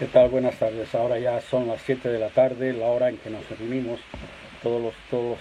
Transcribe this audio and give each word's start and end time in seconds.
¿Qué 0.00 0.06
tal? 0.06 0.30
Buenas 0.30 0.58
tardes. 0.58 0.94
Ahora 0.94 1.18
ya 1.18 1.42
son 1.42 1.68
las 1.68 1.82
7 1.82 2.08
de 2.08 2.18
la 2.18 2.30
tarde, 2.30 2.72
la 2.72 2.86
hora 2.86 3.10
en 3.10 3.18
que 3.18 3.28
nos 3.28 3.46
reunimos 3.50 4.00
todos 4.62 4.80
los, 4.80 4.94
todos, 5.10 5.38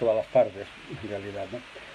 todas 0.00 0.16
las 0.16 0.26
tardes, 0.32 0.66
en 0.90 1.08
realidad. 1.08 1.46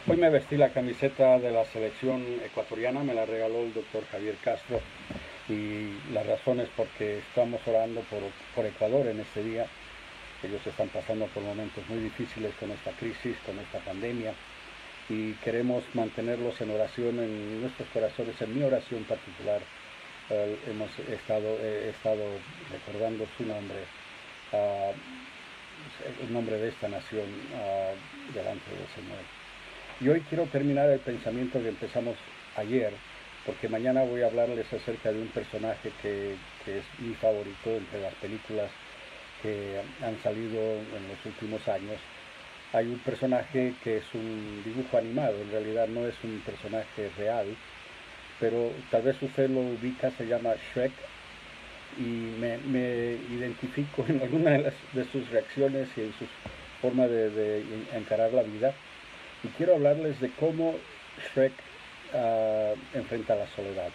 Hoy 0.08 0.16
me 0.16 0.30
vestí 0.30 0.56
la 0.56 0.70
camiseta 0.70 1.38
de 1.38 1.52
la 1.52 1.66
selección 1.66 2.24
ecuatoriana, 2.46 3.04
me 3.04 3.14
la 3.14 3.26
regaló 3.26 3.60
el 3.60 3.74
doctor 3.74 4.06
Javier 4.10 4.36
Castro 4.42 4.80
y 5.50 5.98
la 6.14 6.24
razón 6.24 6.62
es 6.62 6.70
porque 6.78 7.18
estamos 7.18 7.60
orando 7.68 8.00
por, 8.10 8.22
por 8.56 8.66
Ecuador 8.66 9.06
en 9.08 9.20
este 9.20 9.44
día. 9.44 9.66
Ellos 10.44 10.66
están 10.66 10.88
pasando 10.88 11.26
por 11.26 11.44
momentos 11.44 11.84
muy 11.90 12.00
difíciles 12.00 12.54
con 12.58 12.72
esta 12.72 12.92
crisis, 12.92 13.36
con 13.46 13.60
esta 13.60 13.80
pandemia 13.80 14.32
y 15.10 15.34
queremos 15.44 15.84
mantenerlos 15.94 16.62
en 16.62 16.72
oración 16.72 17.20
en 17.20 17.64
nuestros 17.64 17.90
corazones, 17.90 18.42
en 18.42 18.58
mi 18.58 18.64
oración 18.64 19.04
particular 19.04 19.60
hemos 20.30 20.90
estado, 21.00 21.58
estado 21.62 22.24
recordando 22.72 23.26
su 23.38 23.46
nombre, 23.46 23.78
uh, 24.52 24.92
el 26.24 26.34
nombre 26.34 26.58
de 26.58 26.70
esta 26.70 26.88
nación 26.88 27.26
uh, 27.26 28.34
delante 28.34 28.70
del 28.72 28.88
Señor. 28.96 29.20
Y 30.00 30.10
hoy 30.10 30.22
quiero 30.30 30.46
terminar 30.46 30.90
el 30.90 31.00
pensamiento 31.00 31.62
que 31.62 31.70
empezamos 31.70 32.16
ayer, 32.56 32.94
porque 33.46 33.70
mañana 33.70 34.04
voy 34.04 34.22
a 34.22 34.28
hablarles 34.28 34.72
acerca 34.74 35.12
de 35.12 35.22
un 35.22 35.30
personaje 35.30 35.92
que 36.02 36.34
es 36.66 36.84
mi 37.00 37.14
favorito 37.16 37.70
entre 37.70 38.02
las 38.02 38.14
películas 38.16 38.70
que 39.42 39.80
han 40.04 40.22
salido 40.22 40.60
en 40.60 41.08
los 41.08 41.26
últimos 41.26 41.66
años. 41.68 42.00
Hay 42.74 42.88
un 42.88 43.00
personaje 43.00 43.74
que 43.84 43.98
es 43.98 44.04
un 44.14 44.62
dibujo 44.66 44.98
animado, 44.98 45.42
en 45.42 45.52
realidad 45.52 45.88
no 45.88 46.06
es 46.06 46.16
un 46.24 46.42
personaje 46.42 47.10
real, 47.18 47.48
pero 48.40 48.72
tal 48.92 49.02
vez 49.04 49.22
usted 49.22 49.50
lo 49.50 49.62
ubica, 49.62 50.12
se 50.12 50.28
llama 50.28 50.54
Shrek, 50.74 50.92
y 51.98 52.36
me, 52.40 53.18
identifico 53.32 54.06
en 54.08 54.22
alguna 54.22 54.52
de, 54.52 55.04
sus 55.12 55.30
reacciones 55.30 55.90
y 55.98 56.02
en 56.02 56.14
su 56.14 56.26
forma 56.82 57.08
de, 57.08 57.64
encarar 57.94 58.34
la 58.34 58.44
vida. 58.44 58.74
Y 59.44 59.48
quiero 59.50 59.76
hablarles 59.76 60.20
de 60.20 60.30
cómo 60.32 60.76
Shrek 61.34 61.54
ah, 62.14 62.74
enfrenta 62.94 63.36
la 63.36 63.48
soledad. 63.48 63.90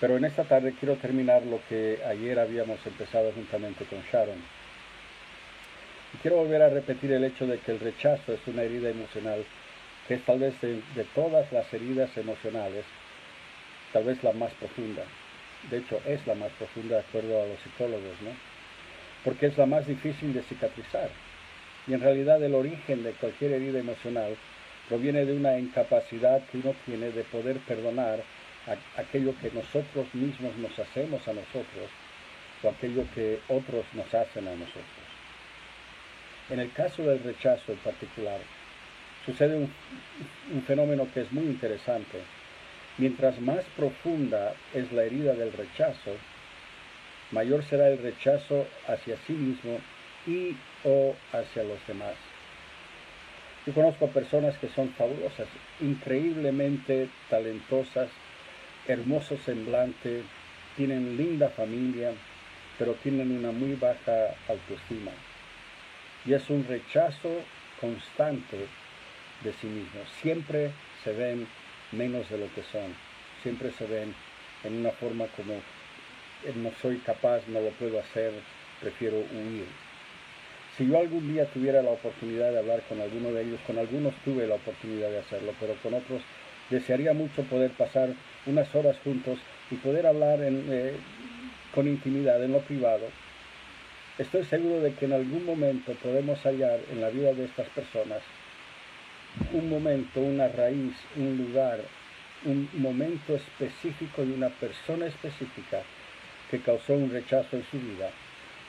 Pero 0.00 0.16
en 0.16 0.24
esta 0.24 0.44
tarde 0.44 0.74
quiero 0.78 0.96
terminar 0.96 1.42
lo 1.42 1.60
que 1.68 2.00
ayer 2.06 2.38
habíamos 2.38 2.84
empezado 2.86 3.32
juntamente 3.32 3.84
con 3.84 4.00
Sharon. 4.10 4.38
Y 6.14 6.16
quiero 6.22 6.38
volver 6.38 6.62
a 6.62 6.70
repetir 6.70 7.12
el 7.12 7.24
hecho 7.24 7.46
de 7.46 7.58
que 7.58 7.72
el 7.72 7.80
rechazo 7.80 8.32
es 8.32 8.40
una 8.46 8.62
herida 8.62 8.88
emocional 8.88 9.44
que 10.08 10.14
es 10.14 10.24
tal 10.24 10.40
vez 10.40 10.60
de 10.60 11.04
todas 11.14 11.52
las 11.52 11.72
heridas 11.72 12.16
emocionales 12.16 12.84
tal 13.92 14.04
vez 14.04 14.22
la 14.22 14.32
más 14.32 14.52
profunda. 14.54 15.02
De 15.70 15.78
hecho, 15.78 16.00
es 16.06 16.26
la 16.26 16.34
más 16.34 16.50
profunda 16.52 16.96
de 16.96 17.02
acuerdo 17.02 17.42
a 17.42 17.46
los 17.46 17.60
psicólogos, 17.60 18.20
¿no? 18.22 18.30
Porque 19.24 19.46
es 19.46 19.58
la 19.58 19.66
más 19.66 19.86
difícil 19.86 20.32
de 20.32 20.42
cicatrizar. 20.42 21.10
Y 21.86 21.94
en 21.94 22.00
realidad 22.00 22.42
el 22.42 22.54
origen 22.54 23.02
de 23.02 23.12
cualquier 23.12 23.52
herida 23.52 23.78
emocional 23.78 24.36
proviene 24.88 25.24
de 25.24 25.34
una 25.34 25.58
incapacidad 25.58 26.42
que 26.46 26.58
uno 26.58 26.74
tiene 26.86 27.10
de 27.10 27.24
poder 27.24 27.58
perdonar 27.58 28.22
aquello 28.96 29.34
que 29.40 29.50
nosotros 29.50 30.14
mismos 30.14 30.56
nos 30.56 30.78
hacemos 30.78 31.26
a 31.26 31.32
nosotros 31.32 31.90
o 32.62 32.68
aquello 32.68 33.04
que 33.14 33.40
otros 33.48 33.84
nos 33.94 34.12
hacen 34.14 34.46
a 34.48 34.52
nosotros. 34.52 34.84
En 36.50 36.60
el 36.60 36.72
caso 36.72 37.02
del 37.02 37.22
rechazo 37.22 37.72
en 37.72 37.78
particular, 37.78 38.40
sucede 39.24 39.56
un 39.56 40.62
fenómeno 40.62 41.06
que 41.12 41.22
es 41.22 41.32
muy 41.32 41.44
interesante 41.44 42.20
Mientras 42.98 43.40
más 43.40 43.64
profunda 43.76 44.54
es 44.74 44.92
la 44.92 45.04
herida 45.04 45.34
del 45.34 45.52
rechazo, 45.52 46.16
mayor 47.30 47.64
será 47.64 47.88
el 47.88 47.98
rechazo 47.98 48.66
hacia 48.86 49.16
sí 49.26 49.32
mismo 49.32 49.80
y 50.26 50.56
o 50.84 51.14
hacia 51.32 51.62
los 51.64 51.84
demás. 51.86 52.14
Yo 53.66 53.74
conozco 53.74 54.06
a 54.06 54.08
personas 54.08 54.56
que 54.58 54.68
son 54.68 54.90
fabulosas, 54.94 55.46
increíblemente 55.80 57.08
talentosas, 57.28 58.10
hermoso 58.86 59.36
semblante, 59.36 60.22
tienen 60.76 61.16
linda 61.16 61.50
familia, 61.50 62.12
pero 62.78 62.94
tienen 62.94 63.36
una 63.36 63.52
muy 63.52 63.74
baja 63.74 64.34
autoestima. 64.48 65.12
Y 66.24 66.32
es 66.32 66.48
un 66.48 66.66
rechazo 66.66 67.30
constante 67.80 68.66
de 69.42 69.52
sí 69.52 69.66
mismos. 69.66 70.08
Siempre 70.20 70.72
se 71.04 71.12
ven 71.12 71.46
menos 71.92 72.28
de 72.30 72.38
lo 72.38 72.52
que 72.54 72.62
son. 72.70 72.94
Siempre 73.42 73.72
se 73.72 73.86
ven 73.86 74.14
en 74.64 74.80
una 74.80 74.90
forma 74.90 75.26
como 75.36 75.54
eh, 75.54 76.52
no 76.56 76.70
soy 76.80 76.98
capaz, 76.98 77.46
no 77.48 77.60
lo 77.60 77.70
puedo 77.70 77.98
hacer, 77.98 78.32
prefiero 78.80 79.18
huir. 79.18 79.66
Si 80.76 80.86
yo 80.86 80.98
algún 80.98 81.32
día 81.32 81.44
tuviera 81.46 81.82
la 81.82 81.90
oportunidad 81.90 82.52
de 82.52 82.58
hablar 82.58 82.82
con 82.88 83.00
alguno 83.00 83.32
de 83.32 83.42
ellos, 83.42 83.60
con 83.66 83.78
algunos 83.78 84.14
tuve 84.24 84.46
la 84.46 84.54
oportunidad 84.54 85.10
de 85.10 85.18
hacerlo, 85.18 85.52
pero 85.60 85.74
con 85.82 85.94
otros 85.94 86.22
desearía 86.70 87.12
mucho 87.12 87.42
poder 87.44 87.72
pasar 87.72 88.10
unas 88.46 88.74
horas 88.74 88.96
juntos 89.04 89.38
y 89.70 89.74
poder 89.74 90.06
hablar 90.06 90.38
eh, 90.42 90.96
con 91.74 91.86
intimidad, 91.88 92.42
en 92.42 92.52
lo 92.52 92.60
privado. 92.60 93.06
Estoy 94.18 94.44
seguro 94.44 94.80
de 94.80 94.94
que 94.94 95.06
en 95.06 95.12
algún 95.12 95.44
momento 95.44 95.92
podemos 96.02 96.40
hallar 96.44 96.80
en 96.90 97.00
la 97.00 97.10
vida 97.10 97.32
de 97.32 97.44
estas 97.44 97.68
personas 97.68 98.22
un 99.52 99.68
momento, 99.68 100.20
una 100.20 100.48
raíz, 100.48 100.94
un 101.16 101.36
lugar, 101.36 101.80
un 102.44 102.68
momento 102.74 103.36
específico 103.36 104.24
de 104.24 104.32
una 104.32 104.48
persona 104.48 105.06
específica 105.06 105.82
que 106.50 106.60
causó 106.60 106.94
un 106.94 107.10
rechazo 107.10 107.56
en 107.56 107.64
su 107.70 107.78
vida. 107.78 108.10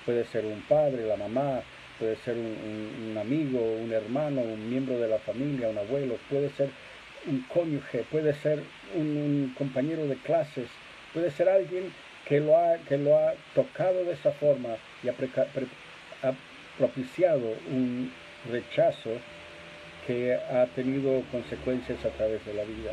Puede 0.05 0.25
ser 0.25 0.45
un 0.45 0.61
padre, 0.61 1.07
la 1.07 1.17
mamá, 1.17 1.61
puede 1.99 2.15
ser 2.17 2.35
un, 2.35 3.17
amigo, 3.17 3.59
un 3.59 3.91
hermano, 3.91 4.41
un 4.41 4.69
miembro 4.69 4.99
de 4.99 5.07
la 5.07 5.19
familia, 5.19 5.69
un 5.69 5.77
abuelo, 5.77 6.17
puede 6.29 6.49
ser 6.49 6.69
un 7.25 7.41
cónyuge, 7.53 8.03
puede 8.11 8.33
ser 8.33 8.63
un, 8.95 9.53
compañero 9.57 10.07
de 10.07 10.15
clases, 10.15 10.67
puede 11.13 11.31
ser 11.31 11.49
alguien 11.49 11.91
que 12.25 12.39
lo 12.39 12.57
ha, 12.57 12.77
que 12.87 12.97
lo 12.97 13.17
ha 13.17 13.33
tocado 13.53 14.03
de 14.05 14.13
esa 14.13 14.31
forma 14.31 14.69
y 15.03 15.09
ha 15.09 15.13
propiciado 16.77 17.55
un 17.69 18.11
rechazo 18.49 19.11
que 20.05 20.33
ha 20.33 20.65
tenido 20.67 21.21
consecuencias 21.31 22.03
a 22.05 22.09
través 22.09 22.45
de 22.45 22.53
la 22.53 22.63
vida. 22.63 22.91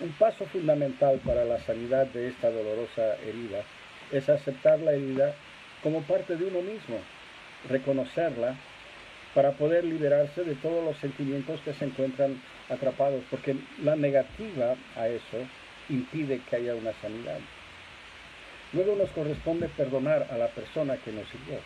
Un 0.00 0.10
paso 0.12 0.44
fundamental 0.46 1.20
para 1.24 1.44
la 1.44 1.58
sanidad 1.60 2.06
de 2.06 2.28
esta 2.28 2.50
dolorosa 2.50 3.16
herida 3.24 3.62
es 4.10 4.28
aceptar 4.28 4.80
la 4.80 4.92
herida 4.92 5.34
como 5.82 6.02
parte 6.02 6.36
de 6.36 6.44
uno 6.46 6.62
mismo, 6.62 6.98
reconocerla 7.68 8.56
para 9.34 9.52
poder 9.52 9.84
liberarse 9.84 10.44
de 10.44 10.54
todos 10.56 10.84
los 10.84 10.96
sentimientos 10.98 11.60
que 11.60 11.74
se 11.74 11.84
encuentran 11.84 12.40
atrapados, 12.68 13.22
porque 13.30 13.56
la 13.82 13.96
negativa 13.96 14.74
a 14.96 15.08
eso 15.08 15.38
impide 15.88 16.40
que 16.48 16.56
haya 16.56 16.74
una 16.74 16.92
sanidad. 17.00 17.38
Luego 18.72 18.96
nos 18.96 19.10
corresponde 19.10 19.68
perdonar 19.68 20.26
a 20.30 20.36
la 20.36 20.48
persona 20.48 20.96
que 20.96 21.12
nos 21.12 21.26
hirió 21.34 21.58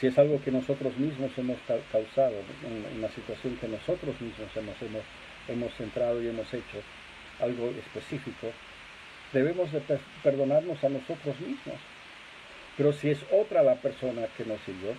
si 0.00 0.06
es 0.06 0.18
algo 0.18 0.40
que 0.42 0.50
nosotros 0.50 0.96
mismos 0.96 1.30
hemos 1.36 1.58
causado, 1.92 2.32
una 2.96 3.08
situación 3.08 3.58
que 3.60 3.68
nosotros 3.68 4.18
mismos 4.18 4.48
hemos, 4.56 4.80
hemos, 4.80 5.02
hemos 5.46 5.74
centrado 5.74 6.22
y 6.22 6.28
hemos 6.28 6.52
hecho, 6.54 6.80
algo 7.38 7.68
específico, 7.68 8.50
debemos 9.34 9.70
de 9.72 9.82
perdonarnos 10.22 10.82
a 10.82 10.88
nosotros 10.88 11.38
mismos. 11.40 11.76
Pero 12.78 12.94
si 12.94 13.10
es 13.10 13.18
otra 13.30 13.62
la 13.62 13.74
persona 13.74 14.26
que 14.38 14.46
nos 14.46 14.58
sirvió, 14.62 14.94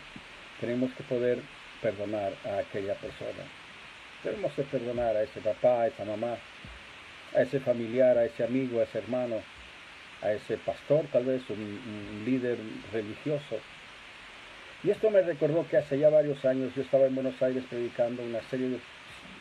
tenemos 0.59 0.91
que 0.93 1.03
poder 1.03 1.39
perdonar 1.81 2.33
a 2.45 2.59
aquella 2.59 2.93
persona. 2.93 3.43
Debemos 4.23 4.55
de 4.55 4.63
perdonar 4.65 5.17
a 5.17 5.23
ese 5.23 5.41
papá, 5.41 5.81
a 5.81 5.87
esa 5.87 6.05
mamá, 6.05 6.37
a 7.35 7.41
ese 7.41 7.59
familiar, 7.59 8.19
a 8.19 8.25
ese 8.25 8.43
amigo, 8.43 8.79
a 8.79 8.83
ese 8.83 8.99
hermano, 8.99 9.37
a 10.21 10.31
ese 10.31 10.57
pastor, 10.57 11.05
tal 11.11 11.25
vez 11.25 11.41
un 11.49 12.21
líder 12.23 12.59
religioso, 12.93 13.59
y 14.83 14.89
esto 14.89 15.11
me 15.11 15.21
recordó 15.21 15.67
que 15.67 15.77
hace 15.77 15.99
ya 15.99 16.09
varios 16.09 16.43
años 16.43 16.73
yo 16.75 16.81
estaba 16.81 17.05
en 17.05 17.13
Buenos 17.13 17.39
Aires 17.41 17.63
predicando 17.69 18.23
una 18.23 18.41
serie 18.49 18.69
de 18.69 18.79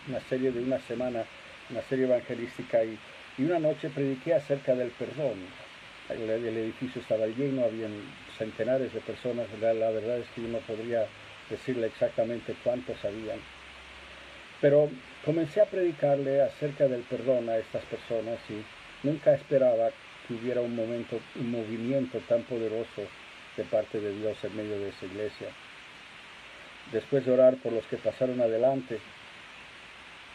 una, 0.08 0.20
serie 0.20 0.52
de 0.52 0.60
una 0.60 0.78
semana, 0.80 1.24
una 1.70 1.82
serie 1.82 2.04
evangelística 2.04 2.84
y, 2.84 2.98
una 3.38 3.58
noche 3.58 3.88
prediqué 3.88 4.34
acerca 4.34 4.74
del 4.74 4.90
perdón. 4.90 5.38
El, 6.10 6.28
edificio 6.28 7.00
estaba 7.00 7.26
lleno, 7.26 7.64
habían 7.64 7.92
centenares 8.36 8.92
de 8.92 9.00
personas, 9.00 9.46
la, 9.62 9.72
la 9.72 9.90
verdad 9.90 10.18
es 10.18 10.26
que 10.34 10.42
yo 10.42 10.48
no 10.48 10.58
podría 10.58 11.06
decirle 11.48 11.86
exactamente 11.86 12.54
cuántos 12.62 13.02
habían. 13.02 13.38
Pero 14.60 14.90
comencé 15.24 15.62
a 15.62 15.66
predicarle 15.66 16.42
acerca 16.42 16.86
del 16.86 17.00
perdón 17.02 17.48
a 17.48 17.56
estas 17.56 17.82
personas 17.84 18.38
y 18.50 18.62
nunca 19.06 19.32
esperaba 19.32 19.88
que 20.28 20.34
hubiera 20.34 20.60
un 20.60 20.76
momento, 20.76 21.18
un 21.36 21.50
movimiento 21.50 22.18
tan 22.28 22.42
poderoso 22.42 23.08
de 23.56 23.64
parte 23.64 24.00
de 24.00 24.12
Dios 24.12 24.36
en 24.42 24.56
medio 24.56 24.78
de 24.78 24.88
esa 24.90 25.06
iglesia. 25.06 25.48
Después 26.92 27.24
de 27.24 27.32
orar 27.32 27.56
por 27.56 27.72
los 27.72 27.84
que 27.86 27.96
pasaron 27.96 28.40
adelante, 28.40 28.98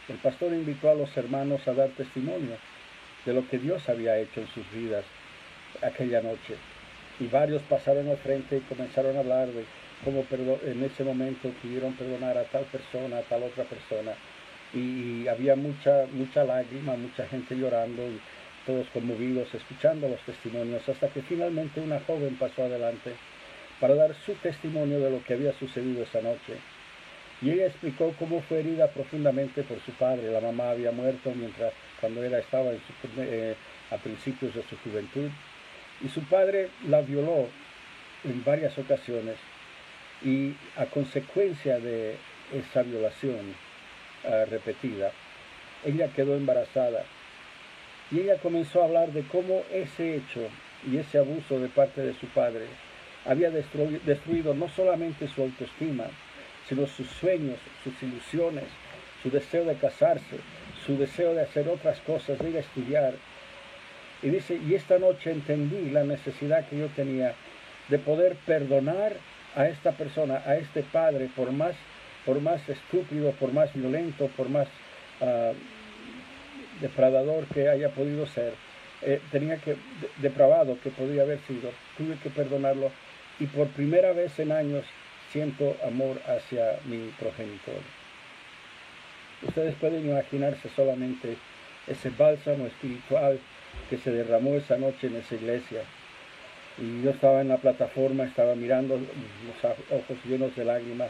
el 0.07 0.17
pastor 0.17 0.53
invitó 0.53 0.89
a 0.89 0.95
los 0.95 1.15
hermanos 1.17 1.67
a 1.67 1.73
dar 1.73 1.89
testimonio 1.89 2.57
de 3.25 3.33
lo 3.33 3.47
que 3.47 3.57
Dios 3.57 3.89
había 3.89 4.17
hecho 4.17 4.41
en 4.41 4.47
sus 4.47 4.69
vidas 4.71 5.03
aquella 5.81 6.21
noche. 6.21 6.55
Y 7.19 7.27
varios 7.27 7.61
pasaron 7.63 8.09
al 8.09 8.17
frente 8.17 8.57
y 8.57 8.61
comenzaron 8.61 9.15
a 9.17 9.19
hablar 9.19 9.47
de 9.47 9.65
cómo 10.03 10.25
en 10.63 10.83
ese 10.83 11.03
momento 11.03 11.49
pudieron 11.61 11.93
perdonar 11.93 12.37
a 12.37 12.43
tal 12.43 12.65
persona, 12.65 13.17
a 13.17 13.21
tal 13.23 13.43
otra 13.43 13.63
persona. 13.63 14.11
Y, 14.73 15.27
había 15.27 15.55
mucha, 15.55 16.05
mucha 16.11 16.43
lágrima, 16.43 16.95
mucha 16.95 17.25
gente 17.27 17.55
llorando 17.55 18.03
y 18.03 18.19
todos 18.65 18.87
conmovidos 18.89 19.53
escuchando 19.53 20.07
los 20.07 20.19
testimonios, 20.21 20.87
hasta 20.87 21.07
que 21.09 21.21
finalmente 21.21 21.79
una 21.81 21.99
joven 22.01 22.35
pasó 22.35 22.63
adelante 22.63 23.13
para 23.79 23.95
dar 23.95 24.15
su 24.15 24.33
testimonio 24.35 24.99
de 24.99 25.11
lo 25.11 25.23
que 25.23 25.33
había 25.33 25.53
sucedido 25.53 26.03
esa 26.03 26.21
noche. 26.21 26.57
Y 27.41 27.51
ella 27.51 27.67
explicó 27.67 28.13
cómo 28.17 28.41
fue 28.41 28.59
herida 28.59 28.87
profundamente 28.87 29.63
por 29.63 29.79
su 29.81 29.91
padre. 29.91 30.31
La 30.31 30.39
mamá 30.39 30.71
había 30.71 30.91
muerto 30.91 31.33
mientras 31.35 31.73
cuando 31.99 32.23
ella 32.23 32.39
estaba 32.39 32.71
eh, 33.17 33.55
a 33.91 33.97
principios 33.97 34.55
de 34.55 34.63
su 34.63 34.77
juventud. 34.77 35.29
Y 36.01 36.09
su 36.09 36.23
padre 36.23 36.69
la 36.87 37.01
violó 37.01 37.47
en 38.23 38.43
varias 38.43 38.77
ocasiones. 38.77 39.35
Y 40.23 40.53
a 40.77 40.85
consecuencia 40.85 41.79
de 41.79 42.15
esa 42.53 42.83
violación 42.83 43.53
ah, 44.23 44.45
repetida, 44.49 45.11
ella 45.83 46.07
quedó 46.15 46.35
embarazada. 46.35 47.03
Y 48.11 48.19
ella 48.19 48.37
comenzó 48.37 48.81
a 48.81 48.85
hablar 48.85 49.11
de 49.11 49.23
cómo 49.23 49.63
ese 49.71 50.15
hecho 50.15 50.47
y 50.89 50.97
ese 50.97 51.17
abuso 51.17 51.59
de 51.59 51.69
parte 51.69 52.01
de 52.01 52.13
su 52.13 52.27
padre 52.27 52.65
había 53.25 53.49
destruido 53.49 54.53
no 54.53 54.69
solamente 54.69 55.27
su 55.27 55.41
autoestima, 55.41 56.05
sino 56.69 56.85
sus 56.85 57.07
sueños, 57.07 57.57
sus 57.83 58.01
ilusiones, 58.03 58.65
su 59.23 59.31
deseo 59.31 59.65
de 59.65 59.75
casarse, 59.75 60.37
su 60.85 60.97
deseo 60.97 61.33
de 61.33 61.41
hacer 61.41 61.67
otras 61.67 61.99
cosas, 62.01 62.37
de 62.37 62.49
ir 62.49 62.57
a 62.57 62.59
estudiar. 62.59 63.13
Y 64.21 64.29
dice, 64.29 64.59
y 64.67 64.75
esta 64.75 64.99
noche 64.99 65.31
entendí 65.31 65.89
la 65.89 66.03
necesidad 66.03 66.67
que 66.67 66.77
yo 66.77 66.87
tenía 66.89 67.33
de 67.89 67.99
poder 67.99 68.35
perdonar 68.45 69.13
a 69.55 69.67
esta 69.67 69.91
persona, 69.91 70.43
a 70.45 70.57
este 70.57 70.83
padre, 70.83 71.29
por 71.35 71.51
más, 71.51 71.75
por 72.25 72.39
más 72.41 72.67
estúpido, 72.69 73.31
por 73.31 73.51
más 73.53 73.73
violento, 73.73 74.27
por 74.35 74.49
más 74.49 74.67
uh, 75.21 75.53
depredador 76.81 77.45
que 77.47 77.69
haya 77.69 77.89
podido 77.89 78.25
ser, 78.27 78.53
eh, 79.01 79.21
tenía 79.31 79.57
que, 79.57 79.75
depravado 80.17 80.77
que 80.81 80.89
podría 80.89 81.23
haber 81.23 81.39
sido, 81.47 81.71
tuve 81.97 82.17
que 82.17 82.29
perdonarlo 82.29 82.91
y 83.39 83.45
por 83.47 83.67
primera 83.67 84.13
vez 84.13 84.37
en 84.39 84.51
años 84.51 84.85
siento 85.31 85.75
amor 85.85 86.19
hacia 86.27 86.79
mi 86.85 87.11
progenitor. 87.19 87.81
Ustedes 89.45 89.75
pueden 89.75 90.09
imaginarse 90.09 90.69
solamente 90.75 91.35
ese 91.87 92.09
bálsamo 92.09 92.65
espiritual 92.67 93.39
que 93.89 93.97
se 93.97 94.11
derramó 94.11 94.55
esa 94.55 94.77
noche 94.77 95.07
en 95.07 95.17
esa 95.17 95.35
iglesia. 95.35 95.81
Y 96.77 97.03
yo 97.03 97.11
estaba 97.11 97.41
en 97.41 97.49
la 97.49 97.57
plataforma, 97.57 98.23
estaba 98.23 98.55
mirando 98.55 98.95
los 98.97 99.73
ojos 99.91 100.17
llenos 100.25 100.55
de 100.55 100.65
lágrimas 100.65 101.09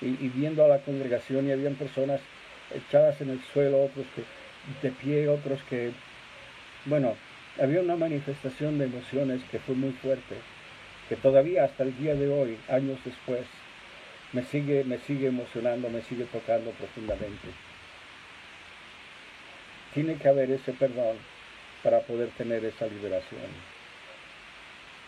y, 0.00 0.28
viendo 0.28 0.64
a 0.64 0.68
la 0.68 0.78
congregación 0.78 1.48
y 1.48 1.52
habían 1.52 1.74
personas 1.74 2.20
echadas 2.74 3.20
en 3.20 3.30
el 3.30 3.40
suelo, 3.52 3.84
otros 3.84 4.06
que 4.14 4.22
de 4.82 4.90
pie, 4.90 5.28
otros 5.28 5.62
que, 5.68 5.92
bueno, 6.84 7.16
había 7.60 7.80
una 7.80 7.96
manifestación 7.96 8.78
de 8.78 8.86
emociones 8.86 9.42
que 9.50 9.58
fue 9.58 9.74
muy 9.74 9.92
fuerte 9.92 10.36
que 11.08 11.16
todavía 11.16 11.64
hasta 11.64 11.84
el 11.84 11.96
día 11.96 12.14
de 12.14 12.28
hoy, 12.28 12.58
años 12.68 12.98
después, 13.04 13.46
me 14.32 14.42
sigue, 14.44 14.84
me 14.84 14.98
sigue 14.98 15.28
emocionando, 15.28 15.88
me 15.88 16.02
sigue 16.02 16.24
tocando 16.24 16.70
profundamente. 16.72 17.48
Tiene 19.94 20.16
que 20.16 20.28
haber 20.28 20.50
ese 20.50 20.72
perdón 20.72 21.16
para 21.82 22.00
poder 22.00 22.30
tener 22.30 22.64
esa 22.64 22.86
liberación. 22.86 23.40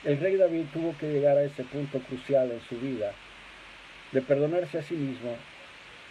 El 0.04 0.20
rey 0.20 0.36
David 0.36 0.66
tuvo 0.72 0.96
que 0.96 1.12
llegar 1.12 1.36
a 1.36 1.42
ese 1.42 1.64
punto 1.64 1.98
crucial 1.98 2.52
en 2.52 2.60
su 2.68 2.78
vida, 2.78 3.12
de 4.12 4.22
perdonarse 4.22 4.78
a 4.78 4.82
sí 4.82 4.94
mismo 4.94 5.36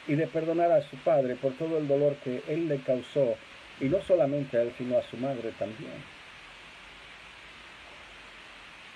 y 0.08 0.16
de 0.16 0.28
perdonar 0.28 0.72
a 0.72 0.82
su 0.82 0.96
padre 0.98 1.36
por 1.36 1.54
todo 1.54 1.78
el 1.78 1.88
dolor 1.88 2.16
que 2.24 2.42
él 2.48 2.68
le 2.68 2.80
causó, 2.80 3.36
y 3.80 3.86
no 3.86 4.02
solamente 4.02 4.58
a 4.58 4.62
él, 4.64 4.74
sino 4.78 4.98
a 4.98 5.04
su 5.04 5.18
madre 5.18 5.52
también. 5.60 5.92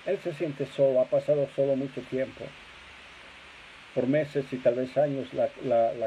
Él 0.06 0.18
se 0.24 0.34
siente 0.34 0.66
solo, 0.66 1.02
ha 1.02 1.06
pasado 1.06 1.48
solo 1.56 1.76
mucho 1.76 2.02
tiempo. 2.02 2.46
Por 3.94 4.08
meses 4.08 4.46
y 4.52 4.58
tal 4.58 4.76
vez 4.76 4.98
años 4.98 5.28
la, 5.34 5.50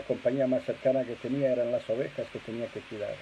compañía 0.09 0.47
más 0.47 0.65
cercana 0.65 1.05
que 1.05 1.15
tenía 1.17 1.53
eran 1.53 1.71
las 1.71 1.89
ovejas 1.89 2.27
que 2.33 2.39
tenía 2.41 2.67
que 2.69 2.81
cuidar. 2.81 3.15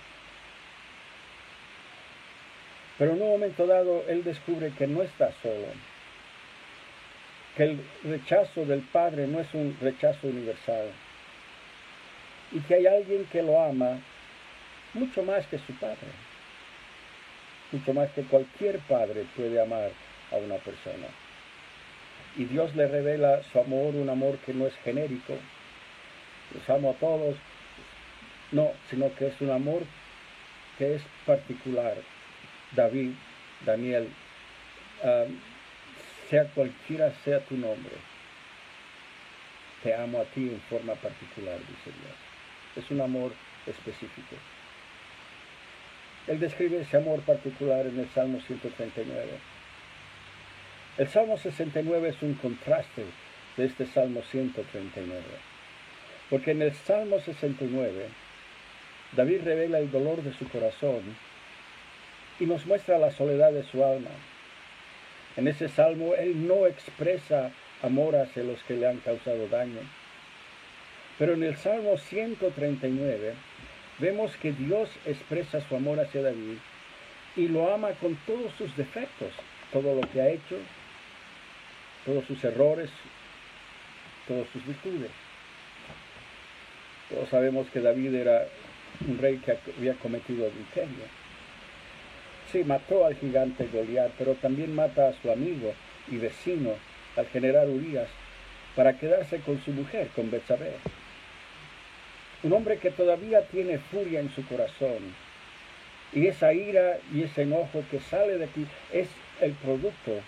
Pero 2.97 3.13
en 3.13 3.23
un 3.23 3.29
momento 3.29 3.67
dado 3.67 4.05
él 4.09 4.23
descubre 4.23 4.73
que 4.79 4.87
no 4.87 5.03
está 5.03 5.33
solo, 5.43 5.67
que 7.57 7.65
el 7.65 7.81
rechazo 8.05 8.65
del 8.65 8.81
Padre 8.81 9.27
no 9.27 9.41
es 9.41 9.53
un 9.53 9.77
rechazo 9.81 10.29
universal 10.29 10.93
y 12.53 12.61
que 12.61 12.75
hay 12.75 12.87
alguien 12.87 13.25
que 13.27 13.43
lo 13.43 13.63
ama 13.63 13.99
mucho 14.95 15.23
más 15.23 15.47
que 15.47 15.59
su 15.59 15.73
Padre, 15.75 15.97
mucho 17.73 17.95
más 17.95 18.11
que 18.11 18.23
cualquier 18.23 18.79
Padre 18.81 19.25
puede 19.35 19.61
amar 19.61 19.91
a 20.31 20.37
una 20.37 20.57
persona. 20.57 21.07
Y 22.37 22.45
Dios 22.45 22.75
le 22.75 22.89
revela 22.89 23.43
su 23.43 23.59
amor, 23.59 23.95
un 23.95 24.09
amor 24.09 24.39
que 24.39 24.55
no 24.55 24.67
es 24.67 24.75
genérico, 24.85 25.35
los 26.55 26.71
amo 26.71 26.91
a 26.91 26.95
todos, 26.95 27.37
no, 28.53 28.73
sino 28.91 29.15
que 29.15 29.29
es 29.29 29.41
un 29.41 29.51
amor 29.51 29.83
que 30.79 30.97
es 30.97 31.03
particular. 31.27 31.97
David, 32.73 33.13
Daniel, 33.65 34.09
sea 36.29 36.45
cualquiera 36.55 37.13
sea 37.25 37.41
tu 37.41 37.57
nombre, 37.57 37.97
te 39.83 39.95
amo 39.95 40.21
a 40.21 40.25
ti 40.25 40.49
en 40.49 40.61
forma 40.71 40.95
particular, 40.95 41.59
dice 41.59 41.91
Dios. 41.99 42.22
Es 42.77 42.91
un 42.91 43.01
amor 43.01 43.33
específico. 43.67 44.37
Él 46.27 46.39
describe 46.39 46.81
ese 46.81 46.97
amor 46.97 47.21
particular 47.21 47.87
en 47.87 47.99
el 47.99 48.09
Salmo 48.11 48.41
139. 48.41 49.31
El 50.99 51.09
Salmo 51.09 51.37
69 51.37 52.09
es 52.11 52.23
un 52.23 52.35
contraste 52.35 53.05
de 53.57 53.65
este 53.65 53.87
Salmo 53.87 54.23
139, 54.31 55.23
porque 56.31 56.53
en 56.53 56.63
el 56.63 56.75
Salmo 56.75 57.19
69 57.19 58.09
David 59.13 59.43
revela 59.45 59.79
el 59.79 59.91
dolor 59.91 60.23
de 60.23 60.33
su 60.33 60.49
corazón 60.49 61.01
y 62.41 62.47
nos 62.47 62.67
muestra 62.67 62.99
la 62.99 63.11
soledad 63.11 63.53
de 63.53 63.65
su 63.65 63.85
alma. 63.85 64.11
En 65.37 65.49
ese 65.49 65.69
salmo 65.69 66.15
él 66.15 66.47
no 66.47 66.67
expresa 66.67 67.51
amor 67.83 68.17
hacia 68.17 68.43
los 68.43 68.63
que 68.63 68.77
le 68.77 68.87
han 68.87 68.99
causado 68.99 69.49
daño. 69.49 69.81
Pero 71.19 71.35
en 71.35 71.43
el 71.43 71.57
Salmo 71.57 71.99
139 71.99 73.35
vemos 73.99 74.37
que 74.37 74.53
Dios 74.53 74.91
expresa 75.07 75.61
su 75.61 75.77
amor 75.77 76.01
hacia 76.01 76.23
David 76.23 76.57
y 77.37 77.49
lo 77.49 77.73
ama 77.73 77.91
con 77.93 78.17
todos 78.27 78.53
sus 78.59 78.77
defectos, 78.77 79.33
todo 79.73 79.95
lo 79.95 80.03
que 80.11 80.21
ha 80.21 80.29
hecho, 80.29 80.57
todos 82.05 82.25
sus 82.27 82.43
errores, 82.45 82.91
todas 84.27 84.47
sus 84.53 84.65
virtudes. 84.67 85.11
Todos 87.09 87.29
sabemos 87.29 87.69
que 87.71 87.81
David 87.81 88.15
era 88.15 88.47
un 89.07 89.19
rey 89.19 89.39
que 89.39 89.59
había 89.77 89.95
cometido 89.95 90.47
adulterio. 90.47 91.05
Sí, 92.51 92.65
mató 92.65 93.07
al 93.07 93.17
gigante 93.17 93.69
Goliat, 93.73 94.13
pero 94.19 94.35
también 94.35 94.75
mata 94.75 95.09
a 95.09 95.13
su 95.21 95.31
amigo 95.31 95.75
y 96.11 96.17
vecino, 96.17 96.75
al 97.17 97.27
general 97.27 97.69
Urias, 97.69 98.09
para 98.75 98.99
quedarse 98.99 99.39
con 99.41 99.63
su 99.63 99.71
mujer, 99.73 100.09
con 100.15 100.31
Betsabé. 100.31 100.73
Un 102.43 102.53
hombre 102.53 102.79
que 102.79 102.91
todavía 102.91 103.43
tiene 103.47 103.79
furia 103.79 104.21
en 104.21 104.31
su 104.35 104.45
corazón. 104.47 105.15
Y 106.13 106.27
esa 106.27 106.53
ira 106.53 106.99
y 107.13 107.23
ese 107.23 107.43
enojo 107.43 107.85
que 107.91 108.01
sale 108.01 108.37
de 108.37 108.45
aquí 108.45 108.67
es 108.93 109.09
el 109.41 109.53
producto 109.53 110.21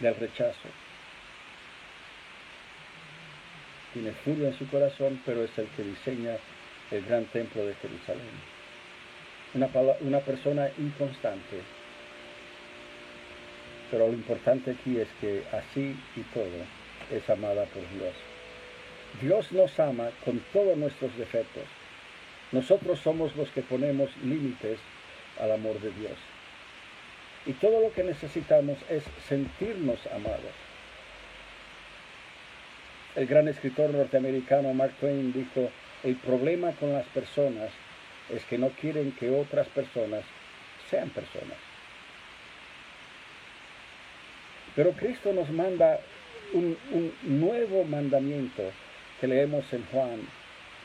del 0.00 0.14
rechazo. 0.16 0.68
Tiene 3.92 4.12
furia 4.12 4.48
en 4.48 4.58
su 4.58 4.66
corazón, 4.68 5.20
pero 5.26 5.44
es 5.44 5.56
el 5.58 5.66
que 5.68 5.82
diseña 5.82 6.36
el 6.90 7.04
gran 7.04 7.24
templo 7.26 7.66
de 7.66 7.74
Jerusalén. 7.74 8.54
Una, 9.54 9.68
una 10.00 10.20
persona 10.20 10.68
inconstante. 10.78 11.60
Pero 13.90 14.08
lo 14.08 14.12
importante 14.12 14.72
aquí 14.72 14.98
es 14.98 15.08
que 15.20 15.44
así 15.52 15.96
y 16.16 16.20
todo 16.32 16.64
es 17.10 17.28
amada 17.28 17.64
por 17.66 17.82
Dios. 17.90 18.33
Dios 19.20 19.52
nos 19.52 19.78
ama 19.78 20.10
con 20.24 20.40
todos 20.52 20.76
nuestros 20.76 21.16
defectos. 21.16 21.64
Nosotros 22.52 23.00
somos 23.00 23.34
los 23.36 23.48
que 23.50 23.62
ponemos 23.62 24.10
límites 24.22 24.78
al 25.40 25.52
amor 25.52 25.80
de 25.80 25.90
Dios. 25.92 26.18
Y 27.46 27.52
todo 27.54 27.80
lo 27.80 27.92
que 27.92 28.04
necesitamos 28.04 28.78
es 28.88 29.04
sentirnos 29.28 29.98
amados. 30.14 30.54
El 33.16 33.26
gran 33.26 33.48
escritor 33.48 33.90
norteamericano 33.90 34.74
Mark 34.74 34.94
Twain 34.98 35.32
dijo, 35.32 35.70
el 36.02 36.16
problema 36.16 36.72
con 36.72 36.92
las 36.92 37.06
personas 37.06 37.70
es 38.30 38.44
que 38.44 38.58
no 38.58 38.70
quieren 38.70 39.12
que 39.12 39.30
otras 39.30 39.68
personas 39.68 40.22
sean 40.90 41.10
personas. 41.10 41.58
Pero 44.74 44.92
Cristo 44.92 45.32
nos 45.32 45.50
manda 45.50 46.00
un, 46.52 46.76
nuevo 47.22 47.84
mandamiento 47.84 48.62
leemos 49.26 49.72
en 49.72 49.84
Juan. 49.86 50.20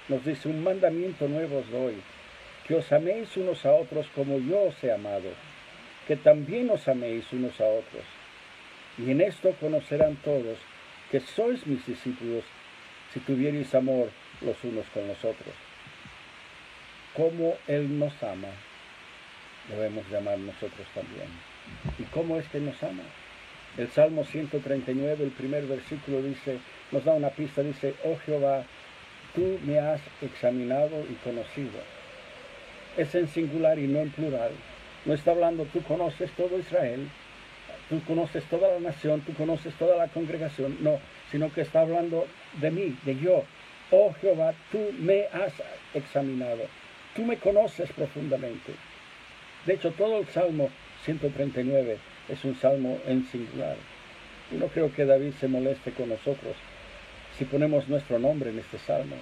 Nos 0.08 0.25
dice, 0.25 0.50
un 0.50 0.63
mandamiento 0.63 1.27
nuevo 1.27 1.60
os 1.60 1.69
doy, 1.69 1.96
que 2.67 2.75
os 2.75 2.91
améis 2.91 3.36
unos 3.38 3.65
a 3.65 3.74
otros 3.74 4.08
como 4.15 4.39
yo 4.39 4.63
os 4.63 4.84
he 4.84 4.91
amado, 4.91 5.29
que 6.08 6.15
también 6.15 6.69
os 6.69 6.88
améis 6.88 7.25
unos 7.31 7.60
a 7.62 7.65
otros. 7.65 8.03
Y 8.98 9.12
en 9.12 9.22
esto 9.22 9.53
conocerán 9.60 10.15
todos 10.17 10.58
que 11.12 11.19
sois 11.19 11.65
mis 11.65 11.86
discípulos 11.86 12.43
si 13.13 13.19
tuvierais 13.22 13.74
amor 13.74 14.10
los 14.41 14.63
unos 14.63 14.86
con 14.93 15.08
los 15.08 15.17
otros. 15.24 15.55
Como 17.15 17.55
Él 17.67 17.98
nos 17.98 18.13
ama, 18.22 18.50
debemos 19.67 20.08
llamar 20.10 20.38
nosotros 20.38 20.88
también. 20.93 21.29
¿Y 21.98 22.03
cómo 22.03 22.38
es 22.38 22.48
que 22.50 22.60
nos 22.60 22.81
ama? 22.84 23.03
El 23.77 23.89
Salmo 23.91 24.24
139, 24.24 25.24
el 25.24 25.31
primer 25.31 25.65
versículo 25.65 26.22
dice, 26.22 26.58
nos 26.91 27.05
da 27.05 27.13
una 27.13 27.29
pista, 27.29 27.62
dice, 27.62 27.93
oh 28.03 28.17
Jehová, 28.25 28.63
tú 29.36 29.60
me 29.63 29.79
has 29.79 30.01
examinado 30.22 31.05
y 31.10 31.13
conocido. 31.24 31.79
Es 32.98 33.13
en 33.15 33.27
singular 33.27 33.77
y 33.77 33.88
no 33.88 34.00
en 34.00 34.10
plural. 34.10 34.51
No 35.05 35.13
está 35.13 35.31
hablando, 35.31 35.65
tú 35.65 35.81
conoces 35.84 36.31
todo 36.31 36.58
Israel, 36.58 37.08
tú 37.89 38.01
conoces 38.05 38.43
toda 38.46 38.74
la 38.74 38.79
nación, 38.79 39.22
tú 39.22 39.34
conoces 39.34 39.74
toda 39.75 39.98
la 39.98 40.08
congregación. 40.08 40.77
No, 40.81 41.00
sino 41.31 41.53
que 41.53 41.62
está 41.62 41.81
hablando 41.81 42.27
de 42.60 42.72
mí, 42.72 42.98
de 43.03 43.17
yo. 43.17 43.43
Oh 43.91 44.13
Jehová, 44.19 44.53
tú 44.72 44.79
me 45.00 45.25
has 45.27 45.53
examinado. 45.93 46.63
Tú 47.15 47.24
me 47.24 47.38
conoces 47.38 47.91
profundamente. 47.91 48.74
De 49.65 49.74
hecho, 49.74 49.91
todo 49.91 50.19
el 50.19 50.27
Salmo 50.27 50.69
139 51.05 51.98
es 52.29 52.43
un 52.43 52.55
salmo 52.55 53.00
en 53.05 53.25
singular. 53.27 53.77
Y 54.51 54.55
no 54.55 54.67
creo 54.67 54.91
que 54.93 55.05
David 55.05 55.34
se 55.39 55.48
moleste 55.48 55.91
con 55.91 56.10
nosotros 56.10 56.55
si 57.39 57.46
ponemos 57.46 57.88
nuestro 57.88 58.19
nombre 58.19 58.50
en 58.50 58.60
este 58.60 58.77
salmo. 58.79 59.15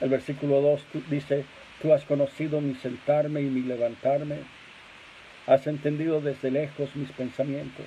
El 0.00 0.08
versículo 0.08 0.62
2 0.62 0.80
dice, 1.10 1.44
tú 1.82 1.92
has 1.92 2.02
conocido 2.06 2.62
mi 2.62 2.74
sentarme 2.74 3.42
y 3.42 3.44
mi 3.44 3.60
levantarme, 3.60 4.38
has 5.46 5.66
entendido 5.66 6.22
desde 6.22 6.50
lejos 6.50 6.96
mis 6.96 7.10
pensamientos. 7.12 7.84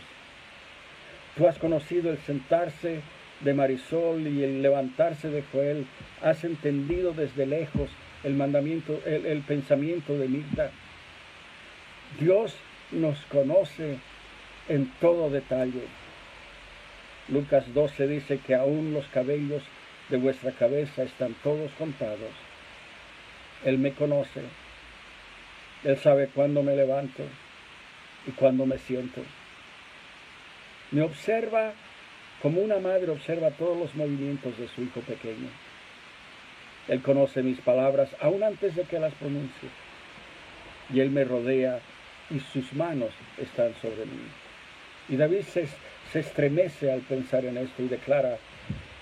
Tú 1.36 1.48
has 1.48 1.58
conocido 1.58 2.12
el 2.12 2.20
sentarse 2.20 3.02
de 3.40 3.54
Marisol 3.56 4.28
y 4.28 4.44
el 4.44 4.62
levantarse 4.62 5.30
de 5.30 5.44
Joel, 5.52 5.88
has 6.22 6.44
entendido 6.44 7.14
desde 7.14 7.48
lejos 7.48 7.90
el 8.24 8.36
mandamiento, 8.36 9.02
el, 9.04 9.42
pensamiento 9.42 10.16
de 10.16 10.28
Mirta. 10.28 10.70
Dios 12.20 12.56
nos 12.92 13.18
conoce 13.26 13.98
en 14.70 14.92
todo 15.02 15.32
detalle. 15.32 16.03
Lucas 17.30 17.74
12 17.74 18.08
dice 18.08 18.40
que 18.40 18.56
aún 18.56 18.94
los 18.94 19.08
cabellos 19.08 19.64
de 20.10 20.18
vuestra 20.18 20.52
cabeza 20.52 21.04
están 21.04 21.34
todos 21.44 21.72
contados. 21.78 22.32
Él 23.64 23.78
me 23.78 23.94
conoce. 23.94 24.42
Él 25.84 25.98
sabe 25.98 26.28
cuándo 26.28 26.64
me 26.64 26.76
levanto 26.76 27.24
y 28.28 28.32
cuándo 28.32 28.66
me 28.66 28.78
siento. 28.78 29.22
Me 30.92 31.02
observa 31.02 31.74
como 32.42 32.60
una 32.60 32.80
madre 32.80 33.10
observa 33.10 33.52
todos 33.52 33.78
los 33.78 33.96
movimientos 33.96 34.58
de 34.58 34.68
su 34.68 34.82
hijo 34.82 35.00
pequeño. 35.00 35.48
Él 36.90 37.02
conoce 37.02 37.42
mis 37.42 37.60
palabras 37.62 38.10
aún 38.20 38.44
antes 38.44 38.76
de 38.76 38.84
que 38.84 39.00
las 39.00 39.14
pronuncie. 39.14 39.70
Y 40.94 41.00
Él 41.00 41.10
me 41.10 41.24
rodea 41.24 41.80
y 42.30 42.42
sus 42.42 42.74
manos 42.74 43.12
están 43.38 43.74
sobre 43.82 44.06
mí. 44.06 44.28
Y 45.08 45.16
David 45.16 45.44
se, 45.44 45.70
estremece 46.20 46.92
al 46.92 47.02
pensar 47.02 47.46
en 47.46 47.58
esto 47.58 47.84
y 47.84 47.88
declara, 47.88 48.38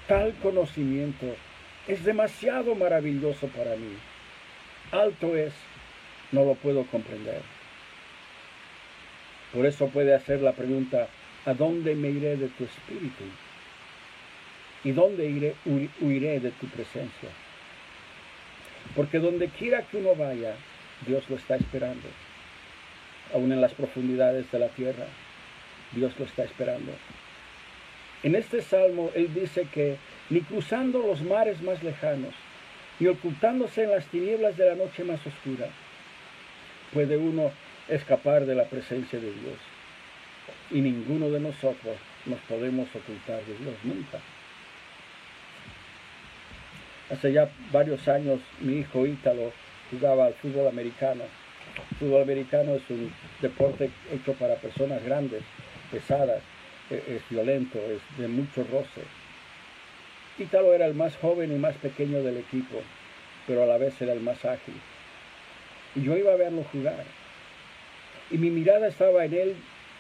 tal 0.08 0.34
conocimiento 0.36 1.27
es 1.88 2.03
demasiado 2.03 2.75
maravilloso 2.75 3.48
para 3.48 3.75
mí. 3.75 3.96
Alto 4.91 5.36
es, 5.36 5.53
no 6.32 6.46
lo 6.46 6.56
puedo 6.56 6.86
comprender. 6.86 7.41
Por 9.53 9.65
eso 9.65 9.88
puede 9.88 10.13
hacer 10.13 10.41
la 10.41 10.53
pregunta, 10.53 11.08
¿a 11.46 11.53
dónde 11.53 11.96
me 11.96 12.10
iré 12.10 12.38
de 12.38 12.48
tu 12.48 12.63
espíritu? 12.63 13.24
¿Y 14.84 14.91
dónde 14.91 15.25
iré, 15.27 15.56
huiré 16.00 16.39
de 16.39 16.51
tu 16.51 16.68
presencia? 16.68 17.30
Porque 18.96 19.20
donde 19.20 19.50
quiera 19.50 19.84
que 19.84 19.98
uno 19.98 20.15
vaya, 20.15 20.56
Dios 21.06 21.30
lo 21.30 21.36
está 21.36 21.56
esperando, 21.56 22.08
aún 23.34 23.51
en 23.51 23.62
las 23.62 23.74
profundidades 23.74 24.51
de 24.51 24.60
la 24.60 24.70
tierra. 24.70 25.06
Dios 25.93 26.13
lo 26.17 26.25
está 26.25 26.43
esperando. 26.43 26.91
En 28.24 28.36
este 28.36 28.62
salmo 28.62 29.12
él 29.15 29.33
dice 29.33 29.67
que 29.74 29.98
ni 30.29 30.41
cruzando 30.41 31.00
los 31.00 31.21
mares 31.21 31.62
más 31.62 31.81
lejanos, 31.83 32.33
ni 33.00 33.07
ocultándose 33.07 33.83
en 33.83 33.91
las 33.91 34.05
tinieblas 34.07 34.57
de 34.57 34.65
la 34.65 34.75
noche 34.75 35.03
más 35.03 35.25
oscura, 35.25 35.67
puede 36.93 37.17
uno 37.17 37.51
escapar 37.89 38.45
de 38.45 38.55
la 38.55 38.65
presencia 38.65 39.19
de 39.19 39.31
Dios. 39.31 39.57
Y 40.69 40.81
ninguno 40.81 41.29
de 41.29 41.39
nosotros 41.39 41.98
nos 42.25 42.39
podemos 42.41 42.88
ocultar 42.95 43.43
de 43.43 43.57
Dios 43.57 43.75
nunca. 43.83 44.19
Hace 47.10 47.33
ya 47.33 47.50
varios 47.71 48.07
años 48.07 48.39
mi 48.60 48.77
hijo 48.77 49.05
Ítalo 49.05 49.51
jugaba 49.89 50.27
al 50.27 50.33
fútbol 50.36 50.67
americano. 50.67 51.24
Fútbol 52.00 52.21
americano 52.21 52.75
es 52.75 52.83
un 52.89 53.12
deporte 53.41 53.89
hecho 54.12 54.33
para 54.33 54.55
personas 54.55 55.03
grandes 55.03 55.41
pesadas, 55.91 56.41
e, 56.89 57.15
es, 57.15 57.21
violento, 57.29 57.77
es 57.79 58.01
de 58.17 58.27
mucho 58.27 58.63
roce. 58.71 59.01
Ítalo 60.39 60.74
era 60.74 60.88
el 60.88 60.93
más 60.93 61.15
joven 61.17 61.51
y 61.51 61.60
más 61.60 61.75
pequeño 61.75 62.24
del 62.24 62.38
equipo, 62.38 62.81
pero 63.45 63.63
a 63.63 63.65
la 63.65 63.77
vez 63.77 64.01
era 64.01 64.13
el 64.13 64.21
más 64.21 64.43
ágil. 64.45 64.75
Y 65.95 66.03
yo 66.03 66.17
iba 66.17 66.33
a 66.33 66.38
verlo 66.38 66.63
jugar. 66.71 67.03
Y 68.31 68.38
mi 68.38 68.50
mirada 68.50 68.88
estaba 68.88 69.25
en 69.25 69.33
él 69.33 69.55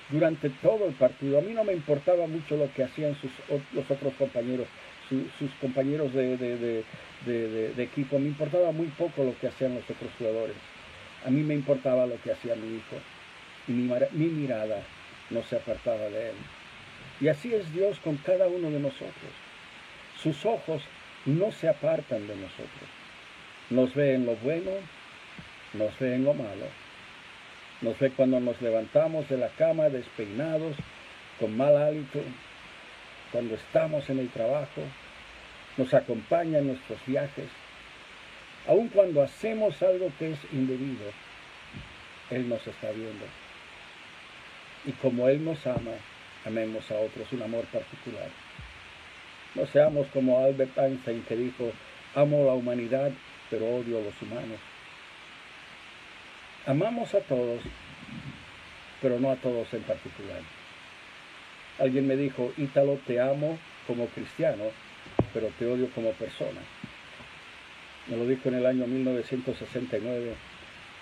durante 0.09 0.49
todo 0.49 0.87
el 0.87 0.93
partido. 0.93 1.37
A 1.37 1.41
mí 1.41 1.53
no 1.53 1.63
me 1.63 1.73
importaba 1.73 2.27
mucho 2.27 2.55
lo 2.55 2.71
que 2.73 2.83
hacían 2.83 3.15
sus, 3.15 3.31
los 3.73 3.89
otros 3.91 4.13
compañeros, 4.13 4.67
sus 5.09 5.51
compañeros 5.59 6.13
de, 6.13 6.37
de, 7.25 7.83
equipo. 7.83 8.17
Me 8.19 8.29
importaba 8.29 8.71
muy 8.71 8.87
poco 8.87 9.23
lo 9.23 9.37
que 9.37 9.47
hacían 9.47 9.75
los 9.75 9.83
otros 9.83 10.11
jugadores. 10.17 10.55
A 11.25 11.29
mí 11.29 11.41
me 11.41 11.55
importaba 11.55 12.05
lo 12.05 12.19
que 12.21 12.31
hacía 12.31 12.55
mi 12.55 12.77
hijo. 12.77 12.95
Y 13.67 13.73
mi, 13.73 13.91
mi 14.13 14.25
mirada 14.27 14.81
no 15.31 15.43
se 15.43 15.55
apartaba 15.55 16.09
de 16.09 16.29
él. 16.29 16.35
Y 17.19 17.27
así 17.27 17.53
es 17.53 17.71
Dios 17.73 17.99
con 17.99 18.17
cada 18.17 18.47
uno 18.47 18.69
de 18.69 18.79
nosotros. 18.79 19.31
Sus 20.21 20.45
ojos 20.45 20.83
no 21.25 21.51
se 21.51 21.67
apartan 21.67 22.27
de 22.27 22.35
nosotros. 22.35 22.89
Nos 23.69 23.93
ve 23.95 24.15
en 24.15 24.25
lo 24.25 24.35
bueno, 24.37 24.71
nos 25.73 25.97
ve 25.99 26.15
en 26.15 26.23
lo 26.23 26.33
malo. 26.33 26.65
Nos 27.81 27.97
ve 27.99 28.11
cuando 28.11 28.39
nos 28.39 28.61
levantamos 28.61 29.27
de 29.29 29.37
la 29.37 29.49
cama 29.49 29.89
despeinados, 29.89 30.75
con 31.39 31.57
mal 31.57 31.75
hálito, 31.75 32.21
cuando 33.31 33.55
estamos 33.55 34.09
en 34.09 34.19
el 34.19 34.29
trabajo, 34.29 34.81
nos 35.77 35.93
acompaña 35.93 36.59
en 36.59 36.67
nuestros 36.67 36.99
viajes, 37.07 37.47
aun 38.67 38.89
cuando 38.89 39.23
hacemos 39.23 39.81
algo 39.81 40.11
que 40.19 40.33
es 40.33 40.39
indebido, 40.51 41.05
Él 42.29 42.47
nos 42.49 42.65
está 42.67 42.91
viendo. 42.91 43.25
Y 44.85 44.91
como 44.93 45.29
Él 45.29 45.43
nos 45.45 45.65
ama, 45.67 45.91
amemos 46.45 46.89
a 46.91 46.95
otros 46.95 47.31
un 47.31 47.43
amor 47.43 47.65
particular. 47.65 48.29
No 49.53 49.65
seamos 49.67 50.07
como 50.07 50.39
Albert 50.39 50.77
Einstein 50.77 51.23
que 51.23 51.35
dijo, 51.35 51.71
amo 52.15 52.45
la 52.45 52.53
humanidad, 52.53 53.11
pero 53.49 53.67
odio 53.67 53.99
a 53.99 54.01
los 54.01 54.21
humanos. 54.21 54.59
Amamos 56.65 57.13
a 57.13 57.19
todos, 57.19 57.61
pero 59.01 59.19
no 59.19 59.31
a 59.31 59.35
todos 59.35 59.73
en 59.73 59.81
particular. 59.83 60.41
Alguien 61.79 62.07
me 62.07 62.15
dijo, 62.15 62.53
Ítalo, 62.57 62.99
te 63.05 63.19
amo 63.19 63.57
como 63.87 64.05
cristiano, 64.07 64.63
pero 65.33 65.47
te 65.59 65.65
odio 65.65 65.89
como 65.93 66.11
persona. 66.13 66.61
Me 68.07 68.17
lo 68.17 68.25
dijo 68.25 68.49
en 68.49 68.55
el 68.55 68.65
año 68.65 68.87
1969 68.87 70.35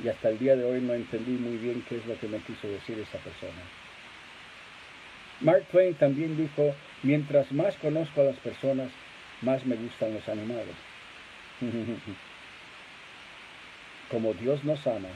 y 0.04 0.08
hasta 0.08 0.30
el 0.30 0.40
día 0.40 0.56
de 0.56 0.64
hoy 0.64 0.82
no 0.82 0.94
entendí 0.94 1.32
muy 1.32 1.58
bien 1.58 1.84
qué 1.88 1.98
es 1.98 2.06
lo 2.06 2.18
que 2.20 2.28
me 2.28 2.40
quiso 2.40 2.68
decir 2.68 2.98
esa 3.00 3.18
persona. 3.20 3.62
Mark 5.42 5.66
Twain 5.72 5.94
también 5.96 6.38
dijo, 6.38 6.76
mientras 7.04 7.52
más 7.52 7.76
conozco 7.78 8.22
a 8.22 8.26
las 8.26 8.38
personas, 8.38 8.92
más 9.42 9.66
me 9.66 9.76
gustan 9.76 10.14
los 10.14 10.28
animales. 10.28 10.76
Como 14.12 14.34
Dios 14.34 14.64
nos 14.64 14.86
ama, 14.88 15.10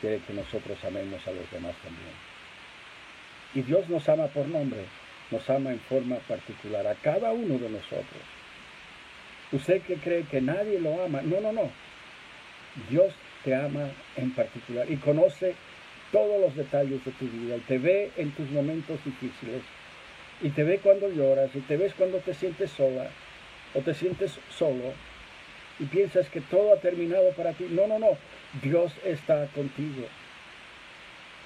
quiere 0.00 0.20
que 0.20 0.32
nosotros 0.32 0.78
amemos 0.84 1.26
a 1.26 1.32
los 1.32 1.50
demás 1.50 1.74
también. 1.82 2.14
Y 3.54 3.62
Dios 3.62 3.88
nos 3.88 4.08
ama 4.08 4.26
por 4.28 4.48
nombre, 4.48 4.84
nos 5.30 5.48
ama 5.50 5.70
en 5.70 5.80
forma 5.80 6.16
particular, 6.16 6.86
a 6.86 6.94
cada 6.94 7.32
uno 7.32 7.58
de 7.58 7.68
nosotros. 7.68 8.22
Usted 9.52 9.82
que 9.82 9.96
cree 9.96 10.24
que 10.24 10.40
nadie 10.40 10.80
lo 10.80 11.04
ama, 11.04 11.22
no, 11.22 11.40
no, 11.40 11.52
no. 11.52 11.70
Dios 12.90 13.12
te 13.46 13.54
ama 13.54 13.88
en 14.16 14.32
particular 14.32 14.90
y 14.90 14.96
conoce 14.96 15.54
todos 16.10 16.40
los 16.40 16.56
detalles 16.56 17.04
de 17.04 17.12
tu 17.12 17.26
vida 17.26 17.56
y 17.56 17.60
te 17.60 17.78
ve 17.78 18.10
en 18.16 18.32
tus 18.32 18.50
momentos 18.50 18.98
difíciles 19.04 19.62
y 20.42 20.50
te 20.50 20.64
ve 20.64 20.80
cuando 20.80 21.08
lloras 21.08 21.54
y 21.54 21.60
te 21.60 21.76
ves 21.76 21.94
cuando 21.94 22.18
te 22.18 22.34
sientes 22.34 22.72
sola 22.72 23.08
o 23.74 23.82
te 23.82 23.94
sientes 23.94 24.40
solo 24.50 24.92
y 25.78 25.84
piensas 25.84 26.28
que 26.28 26.40
todo 26.40 26.72
ha 26.72 26.80
terminado 26.80 27.30
para 27.36 27.52
ti. 27.52 27.68
No, 27.70 27.86
no, 27.86 28.00
no. 28.00 28.18
Dios 28.62 28.92
está 29.04 29.46
contigo. 29.54 30.06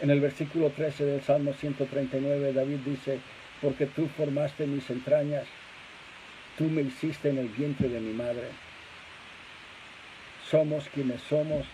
En 0.01 0.09
el 0.09 0.21
versículo 0.21 0.71
13 0.71 1.05
del 1.05 1.23
Salmo 1.23 1.53
139, 1.53 2.55
David 2.55 2.79
dice, 2.87 3.19
porque 3.61 3.85
tú 3.85 4.09
formaste 4.17 4.67
mis 4.67 4.89
entrañas, 4.89 5.45
tú 6.57 6.65
me 6.65 6.81
hiciste 6.81 7.29
en 7.29 7.39
el 7.39 7.49
vientre 7.49 7.91
de 7.91 8.01
mi 8.01 8.15
madre. 8.15 8.49
Somos 10.49 10.89
quienes 10.89 11.21
somos 11.23 11.67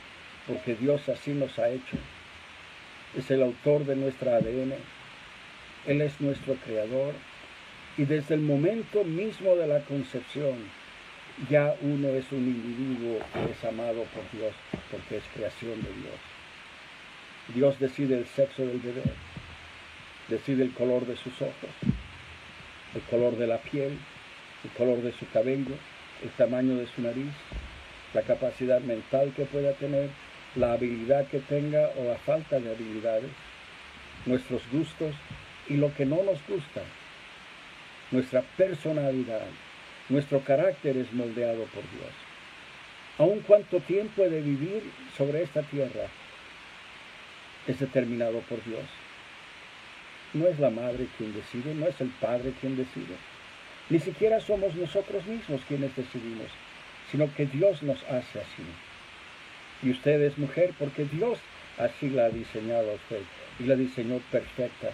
porque 0.47 0.75
Dios 0.75 1.09
así 1.09 1.33
nos 1.33 1.59
ha 1.59 1.69
hecho. 1.69 1.97
Es 3.17 3.31
el 3.31 3.43
autor 3.43 3.85
de 3.85 3.97
nuestra 3.97 4.37
ADN. 4.37 4.75
Él 5.87 6.00
es 6.00 6.21
nuestro 6.21 6.55
creador. 6.55 7.15
Y 7.97 8.05
desde 8.05 8.35
el 8.35 8.41
momento 8.41 9.05
mismo 9.05 9.57
de 9.57 9.67
la 9.67 9.81
concepción, 9.81 10.57
ya 11.50 11.75
uno 11.83 12.09
es 12.09 12.31
un 12.33 12.47
individuo 12.47 13.19
que 13.33 13.53
es 13.53 13.65
amado 13.65 14.05
por 14.05 14.31
Dios 14.33 14.55
porque 14.91 15.19
es 15.19 15.25
creación 15.35 15.83
de 15.83 15.93
Dios. 15.93 16.21
Dios 17.55 17.79
decide 17.79 18.19
el 18.19 18.26
sexo 18.26 18.67
del 18.67 18.81
bebé, 18.81 19.03
decide 20.29 20.65
el 20.65 20.73
color 20.73 21.07
de 21.07 21.17
sus 21.17 21.41
ojos, 21.41 21.71
el 22.95 23.03
color 23.03 23.37
de 23.37 23.47
la 23.47 23.59
piel, 23.59 23.99
el 24.65 24.71
color 24.76 25.03
de 25.03 25.12
su 25.12 25.29
cabello, 25.29 25.76
el 26.23 26.31
tamaño 26.31 26.76
de 26.76 26.87
su 26.87 27.03
nariz, 27.03 27.33
la 28.15 28.23
capacidad 28.23 28.81
mental 28.81 29.33
que 29.37 29.45
pueda 29.45 29.73
tener, 29.75 30.09
la 30.57 30.73
habilidad 30.73 31.27
que 31.29 31.41
tenga 31.41 31.91
o 31.97 32.05
la 32.05 32.17
falta 32.17 32.59
de 32.59 32.71
habilidades, 32.71 33.31
nuestros 34.25 34.63
gustos 34.73 35.15
y 35.69 35.77
lo 35.77 35.95
que 35.95 36.07
no 36.07 36.23
nos 36.23 36.39
gusta, 36.47 36.83
nuestra 38.11 38.43
personalidad, 38.57 39.47
nuestro 40.09 40.41
carácter 40.41 40.97
es 40.97 41.13
moldeado 41.13 41.65
por 41.65 41.83
Dios. 41.83 42.13
Aun 43.19 43.41
cuánto 43.41 43.81
tiempo 43.81 44.23
he 44.23 44.31
de 44.31 44.41
vivir 44.41 44.83
sobre 45.17 45.43
esta 45.43 45.63
tierra 45.63 46.07
es 47.67 47.79
determinado 47.79 48.41
por 48.41 48.63
Dios. 48.65 48.85
No 50.35 50.47
es 50.47 50.59
la 50.59 50.71
madre 50.71 51.07
quien 51.17 51.35
decide, 51.35 51.75
no 51.75 51.87
es 51.87 52.01
el 52.01 52.09
padre 52.09 52.53
quien 52.61 52.77
decide. 52.77 53.17
Ni 53.89 54.01
siquiera 54.01 54.41
somos 54.41 54.75
nosotros 54.75 55.25
mismos 55.27 55.63
quienes 55.67 55.95
decidimos, 55.97 56.49
sino 57.11 57.33
que 57.35 57.47
Dios 57.47 57.83
nos 57.83 58.03
hace 58.05 58.41
así. 58.41 58.65
Y 59.83 59.90
usted 59.90 60.21
es 60.23 60.38
mujer 60.38 60.73
porque 60.78 61.04
Dios 61.04 61.38
así 61.78 62.09
la 62.09 62.26
ha 62.26 62.30
diseñado 62.30 62.90
a 62.90 62.95
usted 62.95 63.23
y 63.59 63.64
la 63.64 63.76
diseñó 63.76 64.18
perfecta. 64.30 64.90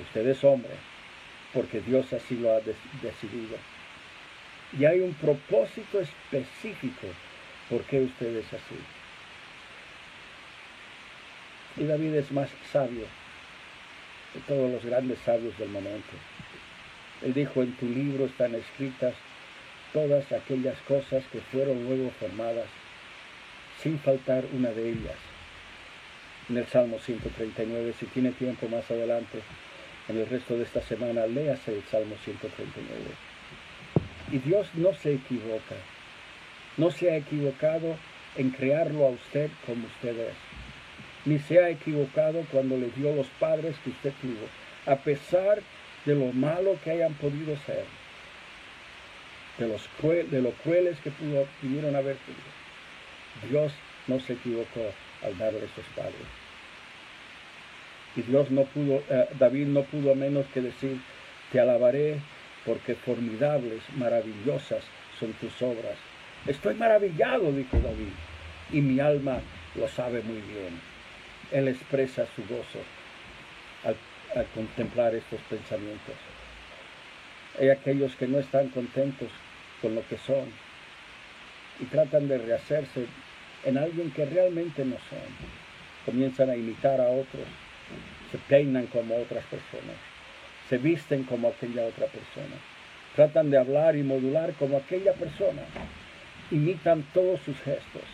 Usted 0.00 0.26
es 0.26 0.44
hombre 0.44 0.72
porque 1.52 1.80
Dios 1.80 2.12
así 2.12 2.36
lo 2.36 2.54
ha 2.54 2.60
decidido. 2.60 3.56
Y 4.78 4.84
hay 4.84 5.00
un 5.00 5.14
propósito 5.14 6.00
específico 6.00 7.08
por 7.68 7.82
qué 7.84 8.00
usted 8.00 8.36
es 8.36 8.46
así. 8.46 8.76
Y 11.76 11.84
David 11.84 12.14
es 12.14 12.30
más 12.30 12.50
sabio 12.72 13.06
de 14.34 14.40
todos 14.46 14.70
los 14.70 14.84
grandes 14.84 15.18
sabios 15.20 15.56
del 15.58 15.70
momento. 15.70 16.12
Él 17.22 17.34
dijo, 17.34 17.62
en 17.62 17.72
tu 17.76 17.86
libro 17.86 18.26
están 18.26 18.54
escritas 18.54 19.14
todas 19.92 20.30
aquellas 20.32 20.78
cosas 20.82 21.24
que 21.32 21.40
fueron 21.40 21.84
luego 21.84 22.10
formadas, 22.18 22.66
sin 23.82 23.98
faltar 23.98 24.44
una 24.52 24.70
de 24.70 24.90
ellas. 24.90 25.16
En 26.48 26.56
el 26.58 26.66
Salmo 26.66 26.98
139, 26.98 27.94
si 27.98 28.06
tiene 28.06 28.32
tiempo 28.32 28.68
más 28.68 28.90
adelante, 28.90 29.40
en 30.08 30.18
el 30.18 30.26
resto 30.26 30.56
de 30.56 30.64
esta 30.64 30.82
semana, 30.82 31.26
léase 31.26 31.74
el 31.74 31.84
Salmo 31.84 32.16
139. 32.24 33.00
Y 34.32 34.38
Dios 34.38 34.68
no 34.74 34.92
se 34.94 35.14
equivoca, 35.14 35.76
no 36.76 36.90
se 36.90 37.10
ha 37.10 37.16
equivocado 37.16 37.96
en 38.36 38.50
crearlo 38.50 39.06
a 39.06 39.10
usted 39.10 39.50
como 39.66 39.86
usted 39.86 40.18
es, 40.18 40.36
ni 41.24 41.38
se 41.38 41.58
ha 41.58 41.70
equivocado 41.70 42.44
cuando 42.50 42.76
le 42.76 42.90
dio 42.90 43.14
los 43.14 43.26
padres 43.38 43.76
que 43.84 43.90
usted 43.90 44.12
tuvo, 44.20 44.92
a 44.92 44.96
pesar 44.96 45.62
de 46.04 46.14
lo 46.14 46.32
malo 46.32 46.76
que 46.82 46.90
hayan 46.90 47.14
podido 47.14 47.56
ser, 47.66 47.84
de, 49.58 49.68
los 49.68 49.88
de 50.30 50.42
lo 50.42 50.50
crueles 50.52 50.98
que 51.00 51.10
pudieron 51.10 51.94
haber 51.94 52.16
sido. 52.26 52.59
Dios 53.48 53.72
no 54.06 54.20
se 54.20 54.34
equivocó 54.34 54.92
al 55.22 55.36
darle 55.38 55.58
esos 55.58 55.84
padres. 55.96 56.14
Y 58.16 58.22
Dios 58.22 58.50
no 58.50 58.64
pudo, 58.64 59.02
eh, 59.08 59.28
David 59.38 59.66
no 59.68 59.82
pudo 59.84 60.14
menos 60.14 60.46
que 60.52 60.60
decir, 60.60 61.00
te 61.52 61.60
alabaré 61.60 62.18
porque 62.64 62.94
formidables, 62.94 63.82
maravillosas 63.96 64.84
son 65.18 65.32
tus 65.34 65.62
obras. 65.62 65.96
Estoy 66.46 66.74
maravillado, 66.74 67.52
dijo 67.52 67.78
David, 67.78 68.12
y 68.72 68.80
mi 68.80 69.00
alma 69.00 69.40
lo 69.74 69.88
sabe 69.88 70.22
muy 70.22 70.40
bien. 70.40 70.80
Él 71.52 71.68
expresa 71.68 72.26
su 72.34 72.42
gozo 72.42 72.80
al, 73.84 73.96
al 74.38 74.46
contemplar 74.54 75.14
estos 75.14 75.40
pensamientos. 75.42 76.14
Hay 77.58 77.68
aquellos 77.68 78.14
que 78.16 78.26
no 78.26 78.38
están 78.38 78.68
contentos 78.68 79.28
con 79.82 79.94
lo 79.94 80.06
que 80.08 80.18
son 80.18 80.50
y 81.80 81.84
tratan 81.86 82.28
de 82.28 82.38
rehacerse 82.38 83.06
en 83.64 83.78
alguien 83.78 84.10
que 84.10 84.24
realmente 84.24 84.84
no 84.84 84.96
son. 85.08 85.18
Comienzan 86.06 86.50
a 86.50 86.56
imitar 86.56 87.00
a 87.00 87.08
otros 87.08 87.46
se 88.30 88.38
peinan 88.38 88.86
como 88.86 89.16
otras 89.16 89.44
personas, 89.46 89.96
se 90.68 90.78
visten 90.78 91.24
como 91.24 91.48
aquella 91.48 91.84
otra 91.84 92.06
persona, 92.06 92.56
tratan 93.16 93.50
de 93.50 93.58
hablar 93.58 93.96
y 93.96 94.02
modular 94.02 94.52
como 94.54 94.76
aquella 94.76 95.12
persona, 95.14 95.62
imitan 96.50 97.04
todos 97.12 97.40
sus 97.40 97.58
gestos. 97.60 98.04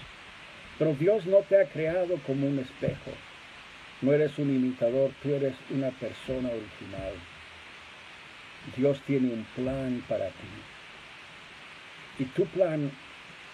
Pero 0.78 0.94
Dios 0.94 1.26
no 1.26 1.38
te 1.38 1.60
ha 1.60 1.66
creado 1.66 2.18
como 2.26 2.46
un 2.46 2.58
espejo. 2.58 3.10
No 4.02 4.12
eres 4.12 4.38
un 4.38 4.54
imitador, 4.54 5.10
tú 5.22 5.30
eres 5.34 5.54
una 5.70 5.88
persona 5.88 6.50
original. 6.50 7.14
Dios 8.76 9.00
tiene 9.06 9.32
un 9.32 9.46
plan 9.54 10.02
para 10.06 10.26
ti. 10.26 10.48
Y 12.18 12.24
tu 12.26 12.44
plan, 12.44 12.90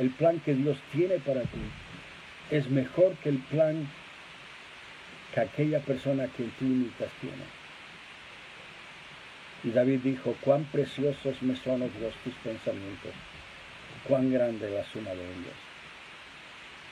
el 0.02 0.10
plan 0.10 0.40
que 0.40 0.54
Dios 0.54 0.78
tiene 0.92 1.18
para 1.18 1.42
ti, 1.42 1.62
es 2.50 2.68
mejor 2.68 3.14
que 3.22 3.28
el 3.28 3.38
plan 3.38 3.88
que 5.32 5.40
aquella 5.40 5.78
persona 5.78 6.26
que 6.26 6.44
tú 6.58 6.64
imitas 6.64 7.08
tiene. 7.20 7.44
Y 9.62 9.70
David 9.70 10.00
dijo, 10.02 10.36
cuán 10.40 10.64
preciosos 10.64 11.40
me 11.40 11.54
son, 11.54 11.78
Dios, 11.98 12.14
tus 12.24 12.34
pensamientos, 12.42 13.12
cuán 14.08 14.32
grande 14.32 14.68
la 14.70 14.84
suma 14.84 15.10
de 15.10 15.24
ellos. 15.24 15.58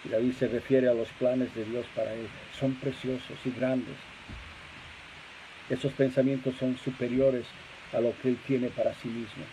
Y 0.04 0.08
David 0.10 0.32
se 0.34 0.46
refiere 0.46 0.88
a 0.88 0.94
los 0.94 1.08
planes 1.08 1.52
de 1.56 1.64
Dios 1.64 1.86
para 1.96 2.14
él, 2.14 2.28
son 2.58 2.74
preciosos 2.74 3.38
y 3.44 3.50
grandes. 3.50 3.96
Esos 5.68 5.92
pensamientos 5.94 6.54
son 6.60 6.78
superiores 6.78 7.44
a 7.92 8.00
lo 8.00 8.16
que 8.22 8.28
él 8.28 8.38
tiene 8.46 8.68
para 8.68 8.94
sí 8.94 9.08
mismo. 9.08 9.44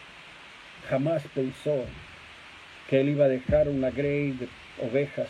Jamás 0.87 1.23
pensó 1.33 1.85
que 2.87 3.01
él 3.01 3.09
iba 3.09 3.25
a 3.25 3.29
dejar 3.29 3.67
una 3.67 3.91
grey 3.91 4.31
de 4.31 4.47
ovejas 4.81 5.27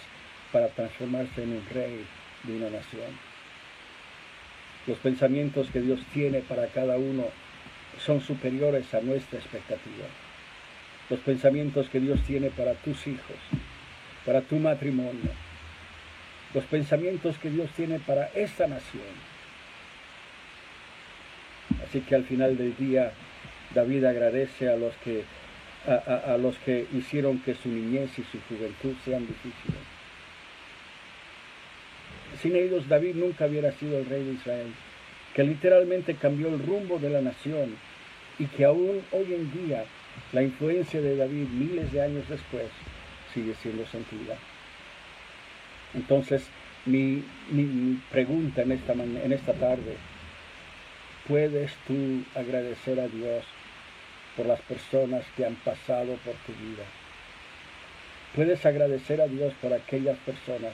para 0.52 0.68
transformarse 0.70 1.44
en 1.44 1.54
un 1.54 1.66
rey 1.74 2.06
de 2.44 2.56
una 2.56 2.70
nación. 2.70 3.12
Los 4.86 4.98
pensamientos 5.00 5.70
que 5.72 5.82
Dios 5.82 6.00
tiene 6.14 6.40
para 6.40 6.68
cada 6.68 6.98
uno 6.98 7.26
son 8.00 8.22
superiores 8.22 8.94
a 8.94 9.02
nuestra 9.02 9.40
expectativa. 9.40 10.06
Los 11.10 11.20
pensamientos 11.22 11.90
que 11.90 12.00
Dios 12.00 12.22
tiene 12.24 12.50
para 12.50 12.74
tus 12.74 13.08
hijos, 13.08 13.38
para 14.26 14.42
tu 14.42 14.58
matrimonio, 14.58 15.32
los 16.54 16.64
pensamientos 16.66 17.38
que 17.38 17.50
Dios 17.50 17.70
tiene 17.76 18.00
para 18.00 18.28
esta 18.36 18.68
nación. 18.68 19.04
Así 21.86 22.02
que 22.02 22.16
al 22.16 22.24
final 22.24 22.58
del 22.58 22.76
día, 22.78 23.12
David 23.74 24.06
agradece 24.06 24.70
a 24.70 24.78
los 24.78 24.96
que, 24.98 25.24
a, 25.88 26.38
los 26.38 26.58
que 26.60 26.86
hicieron 26.94 27.40
que 27.40 27.56
su 27.56 27.70
niñez 27.70 28.12
y 28.20 28.24
su 28.24 28.40
juventud 28.50 28.94
sean 29.06 29.26
difíciles 29.26 29.98
sin 32.42 32.56
ellos 32.56 32.88
David 32.88 33.16
nunca 33.16 33.46
hubiera 33.46 33.72
sido 33.74 33.98
el 33.98 34.06
rey 34.06 34.24
de 34.24 34.34
Israel, 34.34 34.74
que 35.34 35.44
literalmente 35.44 36.16
cambió 36.16 36.48
el 36.48 36.60
rumbo 36.66 37.00
de 37.00 37.10
la 37.10 37.22
nación 37.22 37.76
y 38.40 38.46
que 38.46 38.66
aún 38.66 39.02
hoy 39.12 39.34
en 39.34 39.52
día 39.52 39.86
la 40.34 40.44
influencia 40.44 41.02
de 41.02 41.16
David 41.16 41.48
miles 41.48 41.92
de 41.92 42.02
años 42.02 42.28
después 42.30 42.68
sigue 43.34 43.56
siendo 43.56 43.86
sentida. 43.88 44.36
Entonces, 45.94 46.48
mi, 46.86 47.24
pregunta 48.12 48.62
en 48.62 48.72
esta, 48.74 48.94
en 48.94 49.34
esta 49.34 49.54
tarde, 49.54 49.98
¿puedes 51.28 51.74
tú 51.88 52.24
agradecer 52.36 53.00
a 53.00 53.08
Dios 53.08 53.46
por 54.38 54.46
las 54.46 54.62
personas 54.62 55.26
que 55.36 55.46
han 55.46 55.56
pasado 55.56 56.16
por 56.24 56.36
tu 56.46 56.54
vida? 56.54 56.84
Puedes 58.36 58.66
agradecer 58.66 59.20
a 59.20 59.28
Dios 59.28 59.54
por 59.62 59.74
aquellas 59.74 60.18
personas 60.20 60.74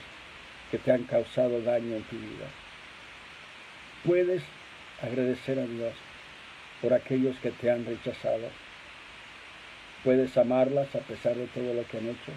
que 0.70 0.78
te 0.78 0.92
han 0.92 1.04
causado 1.04 1.62
daño 1.62 1.96
en 1.96 2.04
tu 2.04 2.18
vida. 2.18 2.48
Puedes 4.04 4.44
agradecer 5.02 5.58
a 5.60 5.66
Dios 5.66 5.94
por 6.82 6.94
aquellos 6.94 7.38
que 7.38 7.52
te 7.52 7.72
han 7.72 7.86
rechazado. 7.86 8.50
Puedes 10.04 10.38
amarlas 10.38 10.94
a 10.96 11.00
pesar 11.00 11.36
de 11.36 11.48
todo 11.48 11.74
lo 11.74 11.88
que 11.88 11.98
han 11.98 12.10
hecho. 12.10 12.34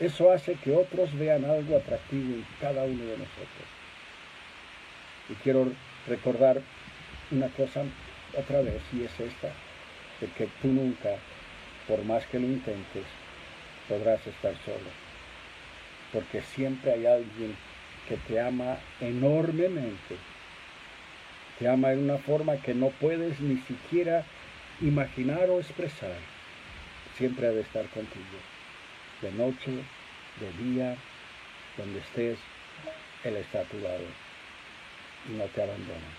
Eso 0.00 0.32
hace 0.32 0.54
que 0.54 0.74
otros 0.74 1.16
vean 1.18 1.44
algo 1.44 1.76
atractivo 1.76 2.34
en 2.34 2.46
cada 2.60 2.84
uno 2.84 3.04
de 3.04 3.18
nosotros. 3.18 3.68
Y 5.28 5.34
quiero 5.34 5.72
recordar 6.06 6.60
una 7.30 7.48
cosa 7.48 7.82
otra 8.36 8.60
vez, 8.60 8.82
y 8.92 9.04
es 9.04 9.20
esta, 9.20 9.48
de 10.20 10.28
que 10.36 10.48
tú 10.62 10.68
nunca, 10.68 11.16
por 11.88 12.04
más 12.04 12.26
que 12.26 12.38
lo 12.38 12.46
intentes, 12.46 13.04
podrás 13.88 14.26
estar 14.26 14.54
solo. 14.64 14.90
Porque 16.12 16.42
siempre 16.42 16.92
hay 16.92 17.06
alguien 17.06 17.56
que 18.08 18.16
te 18.16 18.40
ama 18.40 18.78
enormemente 19.00 20.16
te 21.58 21.68
ama 21.68 21.92
en 21.92 22.00
una 22.00 22.18
forma 22.18 22.58
que 22.58 22.74
no 22.74 22.90
puedes 22.90 23.40
ni 23.40 23.56
siquiera 23.62 24.24
imaginar 24.80 25.48
o 25.48 25.58
expresar. 25.58 26.16
Siempre 27.16 27.46
ha 27.46 27.52
de 27.52 27.62
estar 27.62 27.86
contigo. 27.88 28.38
De 29.22 29.32
noche, 29.32 29.72
de 30.38 30.64
día, 30.64 30.96
donde 31.78 32.00
estés, 32.00 32.38
Él 33.24 33.36
está 33.36 33.62
tu 33.64 33.78
lado 33.78 34.04
y 35.30 35.32
no 35.32 35.44
te 35.44 35.62
abandona. 35.62 36.12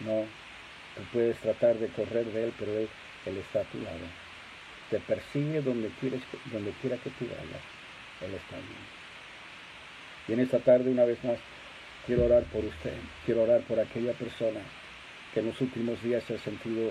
No, 0.00 0.26
tú 0.96 1.02
puedes 1.12 1.36
tratar 1.38 1.76
de 1.76 1.88
correr 1.88 2.26
de 2.26 2.44
Él, 2.44 2.52
pero 2.58 2.72
Él, 2.72 2.88
está 3.24 3.60
a 3.60 3.64
tu 3.64 3.78
lado. 3.80 4.06
Te 4.90 4.98
persigue 5.00 5.60
donde, 5.62 5.90
quieres, 6.00 6.22
donde 6.52 6.72
quiera 6.80 6.96
que 6.96 7.10
tú 7.10 7.26
vayas. 7.26 7.62
Él 8.20 8.34
está 8.34 8.56
allí. 8.56 8.76
Y 10.28 10.32
en 10.34 10.40
esta 10.40 10.58
tarde, 10.58 10.90
una 10.90 11.04
vez 11.04 11.22
más, 11.24 11.38
Quiero 12.04 12.24
orar 12.24 12.42
por 12.44 12.64
usted, 12.64 12.94
quiero 13.24 13.44
orar 13.44 13.60
por 13.60 13.78
aquella 13.78 14.12
persona 14.14 14.58
que 15.32 15.38
en 15.38 15.46
los 15.46 15.60
últimos 15.60 16.02
días 16.02 16.24
se 16.24 16.34
ha 16.34 16.38
sentido 16.38 16.90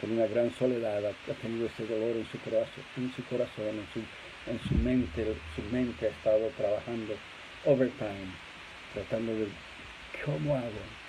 con 0.00 0.12
una 0.12 0.26
gran 0.26 0.52
soledad, 0.54 1.04
ha 1.04 1.34
tenido 1.42 1.66
ese 1.66 1.84
dolor 1.84 2.14
en 2.14 2.26
su 2.30 2.38
corazón, 2.38 2.84
en 2.96 3.12
su, 3.12 3.24
corazón, 3.24 3.74
en 3.74 3.88
su, 3.92 4.00
en 4.48 4.60
su 4.60 4.74
mente, 4.76 5.34
su 5.56 5.62
mente 5.74 6.06
ha 6.06 6.10
estado 6.10 6.48
trabajando 6.56 7.14
overtime, 7.64 8.30
tratando 8.94 9.34
de, 9.34 9.48
¿cómo 10.24 10.54
hago? 10.54 11.01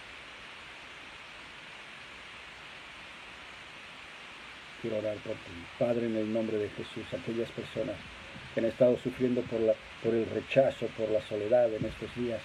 Quiero 4.83 4.97
orar 4.97 5.15
por 5.19 5.31
ti. 5.35 5.53
Padre, 5.79 6.07
en 6.07 6.17
el 6.17 6.33
nombre 6.33 6.57
de 6.57 6.67
Jesús, 6.67 7.05
aquellas 7.13 7.49
personas 7.51 7.95
que 8.53 8.59
han 8.59 8.65
estado 8.65 8.97
sufriendo 8.97 9.39
por, 9.43 9.61
la, 9.61 9.75
por 10.03 10.13
el 10.13 10.25
rechazo, 10.25 10.87
por 10.97 11.09
la 11.09 11.21
soledad 11.21 11.73
en 11.73 11.85
estos 11.85 12.13
días, 12.15 12.41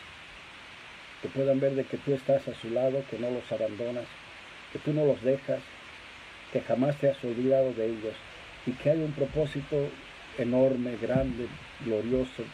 que 1.21 1.29
puedan 1.31 1.59
ver 1.59 1.75
de 1.75 1.83
que 1.83 1.97
tú 1.97 2.15
estás 2.15 2.47
a 2.47 2.55
su 2.55 2.71
lado, 2.71 3.03
que 3.11 3.19
no 3.19 3.29
los 3.33 3.51
abandonas, 3.51 4.05
que 4.73 4.79
tú 4.79 4.93
no 4.93 5.05
los 5.05 5.21
dejas, 5.23 5.59
que 6.53 6.61
jamás 6.61 6.97
te 6.99 7.11
has 7.11 7.25
olvidado 7.25 7.73
de 7.73 7.87
ellos 7.87 8.15
y 8.67 8.71
que 8.71 8.91
hay 8.91 8.99
un 9.01 9.15
propósito 9.15 9.91
enorme, 10.39 10.97
grande, 10.97 11.49
glorioso 11.85 12.45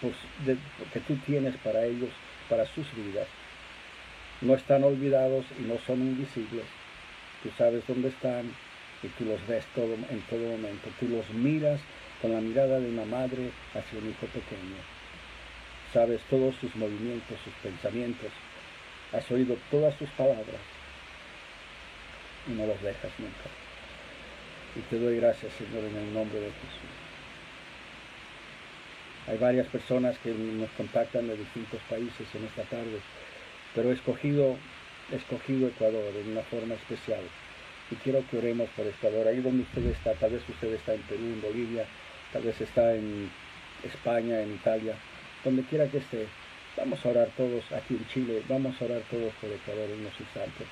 pues, 0.00 0.14
que 0.90 1.00
tú 1.00 1.16
tienes 1.16 1.54
para 1.58 1.84
ellos, 1.84 2.08
para 2.48 2.64
sus 2.64 2.86
vidas. 2.94 3.28
No 4.40 4.54
están 4.54 4.84
olvidados 4.84 5.44
y 5.60 5.64
no 5.64 5.78
son 5.86 6.00
invisibles. 6.00 6.64
Tú 7.42 7.50
sabes 7.58 7.86
dónde 7.86 8.08
están 8.08 8.50
y 9.02 9.08
tú 9.08 9.24
los 9.24 9.44
ves 9.46 9.64
todo, 9.74 9.94
en 9.94 10.20
todo 10.30 10.40
momento. 10.40 10.88
Tú 11.00 11.08
los 11.08 11.28
miras 11.30 11.80
con 12.20 12.32
la 12.32 12.40
mirada 12.40 12.78
de 12.80 12.88
una 12.88 13.04
madre 13.04 13.50
hacia 13.74 13.98
un 13.98 14.10
hijo 14.10 14.26
pequeño 14.26 14.76
sabes 15.92 16.20
todos 16.30 16.54
sus 16.56 16.74
movimientos, 16.76 17.38
sus 17.44 17.52
pensamientos, 17.62 18.30
has 19.12 19.30
oído 19.30 19.56
todas 19.70 19.94
sus 19.96 20.08
palabras 20.10 20.62
y 22.48 22.52
no 22.52 22.66
los 22.66 22.80
dejas 22.82 23.12
nunca. 23.18 23.50
Y 24.74 24.80
te 24.88 24.98
doy 24.98 25.16
gracias, 25.16 25.52
Señor, 25.52 25.84
en 25.84 25.96
el 25.96 26.14
nombre 26.14 26.40
de 26.40 26.46
Jesús. 26.46 26.90
Hay 29.28 29.38
varias 29.38 29.66
personas 29.68 30.18
que 30.18 30.30
nos 30.32 30.70
contactan 30.70 31.28
de 31.28 31.36
distintos 31.36 31.80
países 31.88 32.26
en 32.34 32.44
esta 32.46 32.62
tarde, 32.62 33.00
pero 33.74 33.90
he 33.90 33.94
escogido, 33.94 34.56
he 35.12 35.16
escogido 35.16 35.68
Ecuador 35.68 36.12
en 36.16 36.32
una 36.32 36.42
forma 36.42 36.74
especial. 36.74 37.20
Y 37.92 37.94
quiero 37.96 38.24
que 38.30 38.38
oremos 38.38 38.68
por 38.70 38.86
Ecuador. 38.86 39.28
Ahí 39.28 39.40
donde 39.40 39.62
usted 39.62 39.84
está, 39.86 40.14
tal 40.14 40.30
vez 40.30 40.42
usted 40.48 40.72
está 40.72 40.94
en 40.94 41.02
Perú, 41.02 41.24
en 41.24 41.42
Bolivia, 41.42 41.84
tal 42.32 42.42
vez 42.42 42.58
está 42.60 42.94
en 42.94 43.30
España, 43.84 44.40
en 44.40 44.54
Italia 44.54 44.94
donde 45.44 45.62
quiera 45.64 45.88
que 45.88 45.98
esté, 45.98 46.26
vamos 46.76 47.04
a 47.04 47.08
orar 47.08 47.28
todos 47.36 47.64
aquí 47.72 47.94
en 47.94 48.06
Chile, 48.08 48.42
vamos 48.48 48.80
a 48.80 48.84
orar 48.84 49.02
todos 49.10 49.32
por 49.40 49.50
Ecuador 49.50 49.90
en 49.90 50.04
los 50.04 50.20
instantes. 50.20 50.66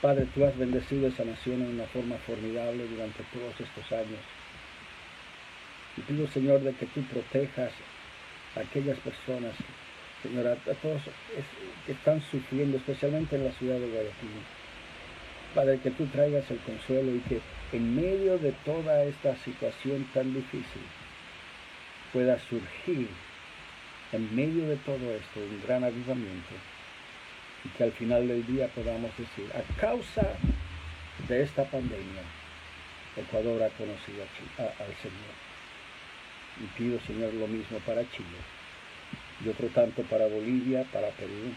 Padre, 0.00 0.26
tú 0.34 0.44
has 0.44 0.56
bendecido 0.56 1.08
esa 1.08 1.24
nación 1.24 1.62
en 1.62 1.74
una 1.74 1.86
forma 1.86 2.16
formidable 2.18 2.86
durante 2.86 3.22
todos 3.32 3.54
estos 3.58 3.92
años. 3.92 4.20
Y 5.96 6.00
pido, 6.02 6.26
Señor, 6.28 6.60
de 6.60 6.72
que 6.72 6.86
tú 6.86 7.02
protejas 7.02 7.72
a 8.56 8.60
aquellas 8.60 8.98
personas, 8.98 9.54
Señor, 10.22 10.46
a, 10.46 10.56
todos 10.56 11.02
que 11.86 11.92
están 11.92 12.22
sufriendo, 12.22 12.76
especialmente 12.76 13.36
en 13.36 13.44
la 13.44 13.52
ciudad 13.52 13.78
de 13.78 13.88
Guayaquil. 13.88 14.57
Padre, 15.54 15.80
que 15.80 15.90
tú 15.90 16.06
traigas 16.06 16.50
el 16.50 16.58
consuelo 16.58 17.14
y 17.14 17.20
que 17.20 17.40
en 17.72 17.94
medio 17.94 18.38
de 18.38 18.52
toda 18.64 19.04
esta 19.04 19.36
situación 19.36 20.06
tan 20.14 20.32
difícil 20.34 20.82
pueda 22.12 22.38
surgir 22.38 23.08
en 24.12 24.34
medio 24.34 24.66
de 24.68 24.76
todo 24.76 25.12
esto 25.12 25.40
un 25.40 25.62
gran 25.66 25.84
avivamiento 25.84 26.54
y 27.64 27.68
que 27.70 27.84
al 27.84 27.92
final 27.92 28.28
del 28.28 28.46
día 28.46 28.68
podamos 28.68 29.10
decir, 29.16 29.50
a 29.54 29.80
causa 29.80 30.22
de 31.28 31.42
esta 31.42 31.64
pandemia, 31.64 32.22
Ecuador 33.16 33.62
ha 33.62 33.70
conocido 33.70 34.22
al 34.58 34.94
Señor. 35.02 35.34
Y 36.60 36.66
pido, 36.78 37.00
Señor, 37.06 37.34
lo 37.34 37.46
mismo 37.48 37.78
para 37.80 38.02
Chile 38.10 38.38
y 39.44 39.48
otro 39.48 39.68
tanto 39.68 40.02
para 40.02 40.26
Bolivia, 40.26 40.84
para 40.92 41.08
Perú. 41.10 41.52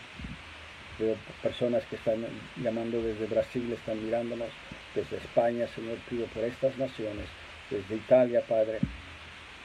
Veo 1.02 1.16
personas 1.42 1.84
que 1.88 1.96
están 1.96 2.24
llamando 2.58 3.02
desde 3.02 3.26
Brasil, 3.26 3.74
están 3.74 4.06
mirándonos, 4.06 4.50
desde 4.94 5.18
España, 5.18 5.68
Señor, 5.74 5.98
pido 6.08 6.28
por 6.28 6.44
estas 6.44 6.78
naciones, 6.78 7.26
desde 7.72 7.96
Italia, 7.96 8.44
Padre, 8.48 8.78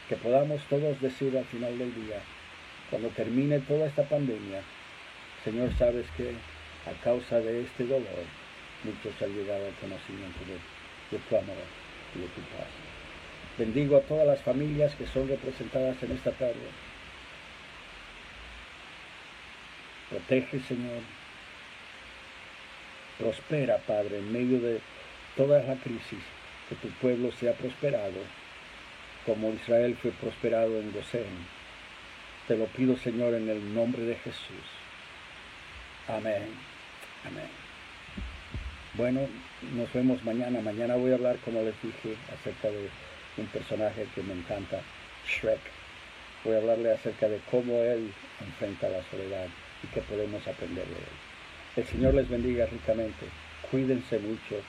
que 0.08 0.16
podamos 0.16 0.62
todos 0.70 0.98
decir 0.98 1.36
al 1.36 1.44
final 1.44 1.76
del 1.78 1.94
día, 1.94 2.20
cuando 2.88 3.08
termine 3.08 3.60
toda 3.60 3.86
esta 3.86 4.04
pandemia, 4.04 4.62
Señor, 5.44 5.76
sabes 5.76 6.06
que 6.16 6.30
a 6.88 7.04
causa 7.04 7.38
de 7.40 7.64
este 7.64 7.84
dolor, 7.84 8.24
muchos 8.82 9.20
han 9.20 9.34
llegado 9.34 9.66
al 9.66 9.74
conocimiento 9.74 10.40
de, 11.10 11.18
tu 11.18 11.36
amor 11.36 11.56
y 12.14 12.20
de 12.20 12.26
tu 12.28 12.40
paz. 12.56 12.70
Bendigo 13.58 13.98
a 13.98 14.00
todas 14.00 14.26
las 14.26 14.40
familias 14.40 14.94
que 14.94 15.06
son 15.06 15.28
representadas 15.28 16.02
en 16.02 16.12
esta 16.12 16.30
tarde. 16.32 16.66
Protege, 20.08 20.60
Señor. 20.60 21.02
Prospera, 23.18 23.78
Padre, 23.78 24.18
en 24.18 24.32
medio 24.32 24.60
de 24.60 24.80
toda 25.36 25.62
la 25.62 25.74
crisis, 25.76 26.22
que 26.68 26.74
tu 26.76 26.88
pueblo 27.00 27.32
sea 27.32 27.52
prosperado, 27.52 28.20
como 29.24 29.52
Israel 29.52 29.96
fue 30.00 30.10
prosperado 30.12 30.78
en 30.78 30.92
Gosén 30.92 31.56
te 32.46 32.56
lo 32.56 32.66
pido, 32.66 32.96
Señor, 32.98 33.34
en 33.34 33.48
el 33.48 33.74
nombre 33.74 34.02
de 34.04 34.14
Jesús. 34.14 34.66
Amén. 36.06 36.46
Amén. 37.24 37.50
Bueno, 38.94 39.22
nos 39.74 39.92
vemos 39.92 40.22
mañana. 40.22 40.60
Mañana 40.60 40.94
voy 40.94 41.10
a 41.10 41.14
hablar, 41.14 41.38
como 41.44 41.62
les 41.62 41.74
dije, 41.82 42.16
acerca 42.32 42.68
de 42.68 42.88
un 43.36 43.46
personaje 43.46 44.06
que 44.14 44.22
me 44.22 44.34
encanta, 44.34 44.80
Shrek. 45.26 45.58
Voy 46.44 46.54
a 46.54 46.58
hablarle 46.58 46.92
acerca 46.92 47.28
de 47.28 47.40
cómo 47.50 47.82
él 47.82 48.12
enfrenta 48.40 48.88
la 48.88 49.02
soledad 49.10 49.48
y 49.82 49.88
qué 49.88 50.00
podemos 50.02 50.46
aprender 50.46 50.86
de 50.86 50.94
él. 50.94 51.25
El 51.76 51.84
Señor 51.84 52.14
les 52.14 52.26
bendiga 52.26 52.64
ricamente. 52.64 53.26
Cuídense 53.70 54.18
mucho. 54.18 54.62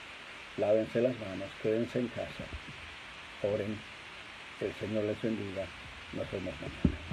Lávense 0.58 1.02
las 1.02 1.17
manos. 1.20 1.48
Quédense 1.63 2.00
en 2.00 2.08
casa. 2.10 2.43
Oren. 3.43 3.80
El 4.60 4.74
Señor 4.74 5.06
les 5.06 5.22
bendiga. 5.22 5.65
Nos 6.12 6.30
vemos 6.32 6.54
mañana. 6.56 7.07